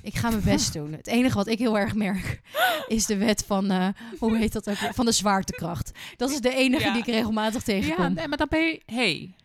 [0.01, 0.91] ik ga mijn best doen.
[0.91, 2.41] Het enige wat ik heel erg merk
[2.87, 3.87] is de wet van, eh,
[4.19, 4.75] hoe heet dat ook?
[4.75, 5.91] Van de zwaartekracht.
[6.17, 6.91] Dat is de enige Ja.
[6.93, 8.03] die ik regelmatig tegenkom.
[8.03, 8.81] Ja, nee, maar dan ben je...
[8.85, 9.35] hey,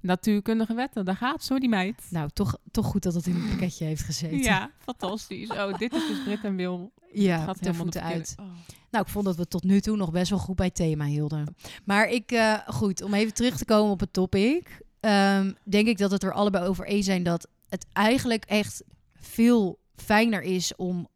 [0.00, 2.02] natuurkundige wetten, daar gaat zo die meid.
[2.08, 4.38] Nou, toch, toch goed dat het in het pakketje heeft gezeten.
[4.42, 5.48] Ja, fantastisch.
[5.50, 6.92] Oh, dit is dus Brit en Wil.
[7.12, 8.34] ja gaat de helemaal voeten de uit.
[8.40, 8.46] Oh.
[8.90, 11.04] Nou, ik vond dat we tot nu toe nog best wel goed bij het thema
[11.04, 11.56] hielden.
[11.84, 14.82] Maar ik, eh, goed, om even terug te komen op het topic.
[15.00, 18.82] ehm, denk ik dat het er allebei over eens zijn dat het eigenlijk echt
[19.24, 21.08] veel fijner is om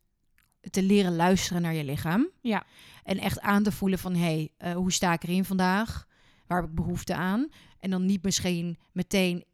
[0.71, 2.31] te leren luisteren naar je lichaam.
[2.41, 2.67] Ja.
[3.03, 6.07] En echt aan te voelen van, hé, hey, eh, hoe sta ik erin vandaag?
[6.47, 7.49] Waar heb ik behoefte aan?
[7.81, 9.45] En dan niet misschien meteen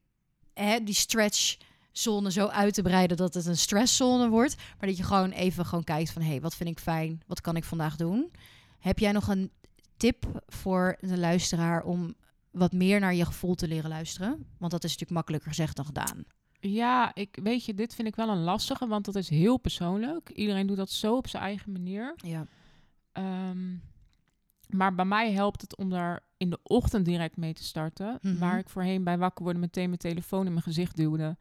[0.55, 4.57] hè, die stretchzone zo uit te breiden dat het een stresszone wordt.
[4.57, 7.23] Maar dat je gewoon even gewoon kijkt van, hé, hey, wat vind ik fijn?
[7.27, 8.31] Wat kan ik vandaag doen?
[8.79, 9.51] Heb jij nog een
[9.97, 12.15] tip voor de luisteraar om
[12.51, 14.47] wat meer naar je gevoel te leren luisteren?
[14.59, 16.25] Want dat is natuurlijk makkelijker gezegd dan gedaan.
[16.71, 20.31] Ja, ik, weet je, dit vind ik wel een lastige, want dat is heel persoonlijk.
[20.31, 22.15] Iedereen doet dat zo op zijn eigen manier.
[22.17, 22.47] Ja.
[23.13, 23.75] Ehm,
[24.69, 28.19] maar bij mij helpt het om daar in de ochtend direct mee te starten.
[28.23, 28.39] Mhm.
[28.39, 31.37] Waar ik voorheen bij wakker worden meteen mijn telefoon in mijn gezicht duwde.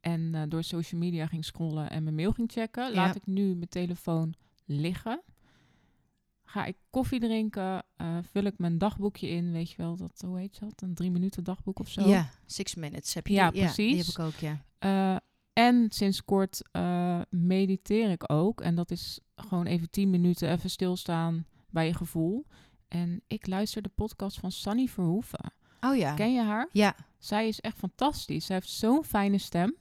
[0.00, 2.92] En eh, door social media ging scrollen en mijn mail ging checken.
[2.94, 3.20] Laat Ja.
[3.20, 5.20] ik nu mijn telefoon liggen.
[6.56, 10.38] Ga ik koffie drinken, eh, vul ik mijn dagboekje in, weet je wel, dat, hoe
[10.38, 10.82] heet dat?
[10.82, 12.08] Een drie minuten dagboek of zo.
[12.08, 13.34] Ja, six minutes heb je.
[13.34, 13.96] Ja, die- die precies.
[13.96, 14.64] heb ik ook, ja.
[14.78, 15.16] Eh,
[15.52, 18.60] en sinds kort eh, mediteer ik ook.
[18.60, 22.46] En dat is gewoon even tien minuten even stilstaan bij je gevoel.
[22.88, 25.52] En ik luister de podcast van Sunny Verhoeven.
[25.80, 26.14] Oh ja.
[26.14, 26.68] Ken je haar?
[26.72, 26.96] Ja.
[27.18, 28.46] Zij is echt fantastisch.
[28.46, 29.76] Zij heeft zo'n fijne stem.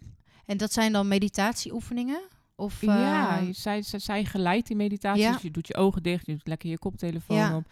[0.46, 2.22] En dat zijn dan meditatieoefeningen?
[2.56, 5.22] Of, ja, eh, zij, zij, zij geleidt die meditatie.
[5.24, 5.32] Ja.
[5.32, 7.56] Dus je doet je ogen dicht, je doet lekker je koptelefoon Ja.
[7.56, 7.64] op.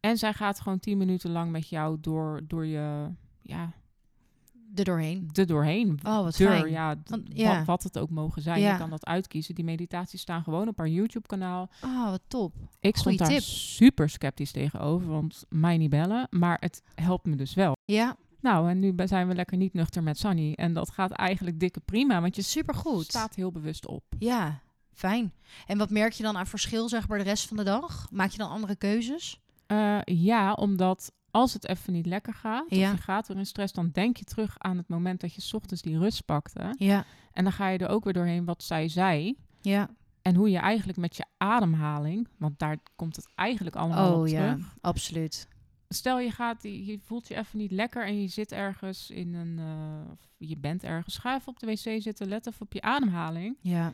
[0.00, 3.08] En zij gaat gewoon tien minuten lang met jou door, door je,
[3.42, 3.72] ja,
[4.74, 5.28] er doorheen.
[5.32, 5.98] er doorheen.
[6.02, 6.70] Oh, wat Deur, fijn.
[6.70, 7.56] ja, Want- ja.
[7.56, 8.60] Wat, wat het ook mogen zijn.
[8.60, 8.72] Ja.
[8.72, 9.54] Je kan dat uitkiezen.
[9.54, 11.68] Die meditaties staan gewoon op haar YouTube-kanaal.
[11.84, 12.54] Oh, wat top.
[12.80, 13.40] Ik stond Goeie daar tip.
[13.54, 16.26] super sceptisch tegenover, want mij niet bellen.
[16.30, 17.72] Maar het helpt me dus wel.
[17.84, 20.52] Ja, Nou, en nu zijn we lekker niet nuchter met Sunny.
[20.52, 23.04] En dat gaat eigenlijk dikke prima, want je supergoed.
[23.04, 24.04] staat heel bewust op.
[24.18, 24.60] Ja,
[24.92, 25.32] fijn.
[25.66, 28.08] En wat merk je dan aan verschil, zeg maar, de rest van de dag?
[28.10, 29.40] Maak je dan andere keuzes?
[29.66, 32.90] Eh, ja, omdat als het even niet lekker gaat, Ja.
[32.90, 35.54] of je gaat weer in stress, dan denk je terug aan het moment dat je
[35.56, 36.74] ochtends die rust pakte.
[36.78, 39.36] Ja, En dan ga je er ook weer doorheen wat zij zei.
[39.60, 39.88] ja.
[40.22, 44.28] En hoe je eigenlijk met je ademhaling, want daar komt het eigenlijk allemaal op Oh
[44.28, 44.74] ja, terug.
[44.80, 45.48] absoluut.
[45.88, 49.58] Stel je gaat, je voelt je even niet lekker en je zit ergens in een,
[49.58, 52.80] eh, of je bent ergens, ga even op de wc zitten, let even op je
[52.82, 53.56] ademhaling.
[53.60, 53.92] Ja.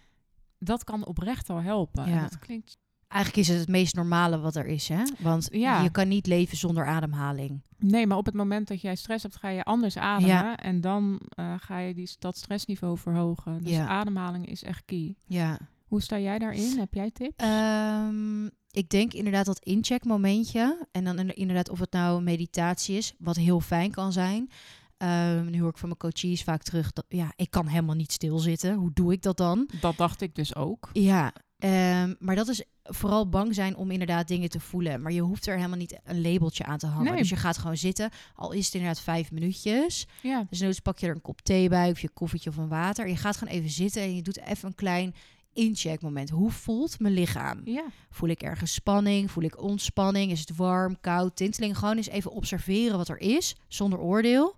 [0.58, 2.04] Dat kan oprecht al helpen.
[2.04, 2.20] En Ja.
[2.20, 2.76] dat klinkt,
[3.08, 5.02] Eigenlijk is het het meest normale wat er is, hè?
[5.18, 5.82] Want Ja.
[5.82, 7.62] je kan niet leven zonder ademhaling.
[7.78, 10.56] nee, maar op het moment dat jij stress hebt, ga je anders ademen Ja.
[10.56, 13.62] en dan eh, ga je die, dat stressniveau verhogen.
[13.62, 13.86] Dus Ja.
[13.86, 15.14] ademhaling is echt key.
[15.26, 15.58] Ja.
[15.94, 16.78] Hoe sta jij daarin?
[16.78, 17.34] Heb jij tips?
[17.36, 20.86] Ehm, ik denk inderdaad dat incheckmomentje.
[20.92, 24.50] En dan in- inderdaad of het nou meditatie is, wat heel fijn kan zijn.
[24.96, 28.12] Ehm, nu hoor ik van mijn coaches vaak terug dat ja, ik kan helemaal niet
[28.12, 28.74] stilzitten.
[28.74, 29.68] Hoe doe ik dat dan?
[29.80, 30.90] dat dacht ik dus ook.
[30.92, 35.02] Ja, ehm, maar dat is vooral bang zijn om inderdaad dingen te voelen.
[35.02, 37.10] Maar je hoeft er helemaal niet een labeltje aan te hangen.
[37.12, 37.20] Nee.
[37.20, 40.06] Dus je gaat gewoon zitten, al is het inderdaad vijf minuutjes.
[40.22, 42.68] Ja, Dus noods pak je er een kop thee bij of je koffietje of een
[42.68, 43.08] water.
[43.08, 45.14] Je gaat gewoon even zitten en je doet even een klein
[45.54, 46.30] incheckmoment.
[46.30, 47.60] Hoe voelt mijn lichaam?
[47.64, 47.84] ja.
[48.10, 49.30] Voel ik ergens spanning?
[49.30, 50.30] Voel ik ontspanning?
[50.30, 51.78] Is het warm, koud, tinteling?
[51.78, 54.56] Gewoon eens even observeren wat er is, zonder oordeel.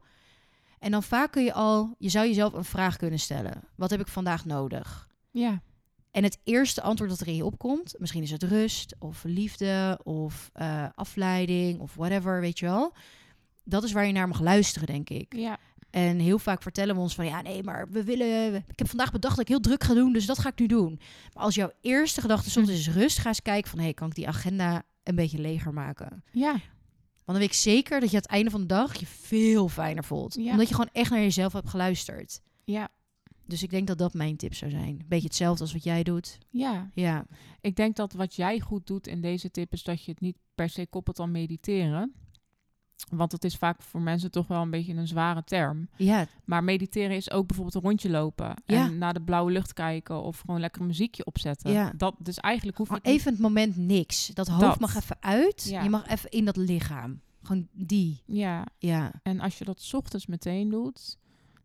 [0.79, 3.63] En dan vaak kun je al, je zou jezelf een vraag kunnen stellen.
[3.75, 5.09] Wat heb ik vandaag nodig?
[5.31, 5.63] ja.
[6.11, 10.01] En het eerste antwoord dat er in je opkomt, misschien is het rust of liefde
[10.05, 12.93] of eh, afleiding of whatever, weet je wel.
[13.65, 15.35] Dat is waar je naar mag luisteren, denk ik.
[15.37, 15.59] Ja,
[15.97, 18.55] En heel vaak vertellen we ons van ja, nee, maar we willen.
[18.55, 20.67] Ik heb vandaag bedacht dat ik heel druk ga doen, dus dat ga ik nu
[20.67, 21.01] doen.
[21.35, 24.09] Maar als jouw eerste gedachte soms is rust, ga eens kijken van hé, hey, kan
[24.09, 26.25] ik die agenda een beetje leger maken?
[26.33, 26.61] ja, Want
[27.25, 30.05] dan weet ik zeker dat je aan het einde van de dag je veel fijner
[30.05, 30.35] voelt.
[30.35, 30.51] Ja.
[30.51, 32.41] Omdat je gewoon echt naar jezelf hebt geluisterd.
[32.65, 32.89] ja,
[33.47, 35.05] Dus ik denk dat dat mijn tip zou zijn.
[35.09, 36.39] Beetje hetzelfde als wat jij doet.
[36.51, 36.91] ja.
[36.95, 37.27] Ja,
[37.61, 40.37] Ik denk dat wat jij goed doet in deze tip is dat je het niet
[40.55, 42.15] per se koppelt aan mediteren.
[43.11, 45.89] Want het is vaak voor mensen toch wel een beetje een zware term.
[45.97, 48.55] ja, Maar mediteren is ook bijvoorbeeld een rondje lopen.
[48.67, 48.85] Ja.
[48.87, 51.73] En naar de blauwe lucht kijken of gewoon lekker een muziekje opzetten.
[51.73, 51.93] Ja.
[51.97, 54.27] Dat, dus eigenlijk hoef je gewoon het niet- even het moment niks.
[54.27, 54.81] Dat hoofd Dat.
[54.81, 55.65] mag even uit.
[55.71, 55.83] Ja.
[55.83, 57.21] Je mag even in dat lichaam.
[57.43, 58.23] Gewoon die.
[58.27, 61.19] Ja, Ja, en als je dat 's ochtends meteen doet,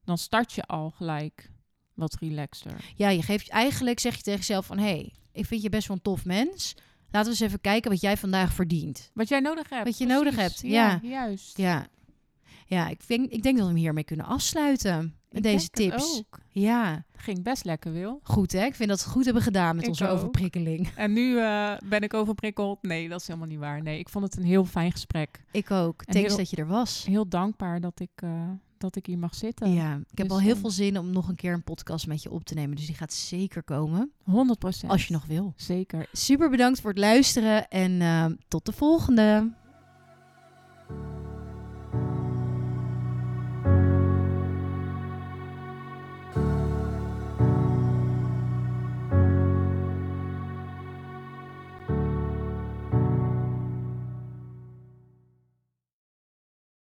[0.04, 1.52] dan start je al gelijk
[1.94, 2.92] wat relaxter.
[2.96, 4.78] ja je geeft eigenlijk, zeg je tegen jezelf van...
[4.78, 6.76] hé, hey, ik vind je best wel een tof mens.
[7.12, 9.12] Laten we eens even kijken wat jij vandaag verdient.
[9.14, 9.84] Wat jij nodig hebt.
[9.86, 11.58] Wat je nodig hebt, Ja, juist.
[11.58, 11.88] Ja,
[12.66, 15.16] ja ik, denk, ik denk dat we hem hiermee kunnen afsluiten.
[15.30, 16.18] Met Ik deze tips.
[16.18, 16.40] ook.
[16.50, 18.20] Ja, Ging best lekker, Wil.
[18.24, 18.66] goed hè.
[18.66, 20.12] Ik vind dat we het goed hebben gedaan met Ik onze ook.
[20.18, 20.90] overprikkeling.
[20.96, 22.82] En nu eh, ben ik overprikkeld.
[22.84, 23.82] Nee, dat is helemaal niet waar.
[23.82, 25.44] Nee, ik vond het een heel fijn gesprek.
[25.52, 26.02] Ik ook.
[26.02, 27.06] En Thanks heel- dat je er was.
[27.06, 28.50] Heel dankbaar dat ik, eh,
[28.82, 29.74] dat ik hier mag zitten.
[29.74, 32.24] Ja, ik heb dus al heel veel zin om nog een keer een podcast met
[32.24, 32.76] je op te nemen.
[32.76, 34.12] Dus die gaat zeker komen.
[34.30, 34.88] 100%.
[34.88, 35.54] Als je nog wil.
[35.56, 36.08] Zeker.
[36.12, 39.52] Super bedankt voor het luisteren en eh, tot de volgende.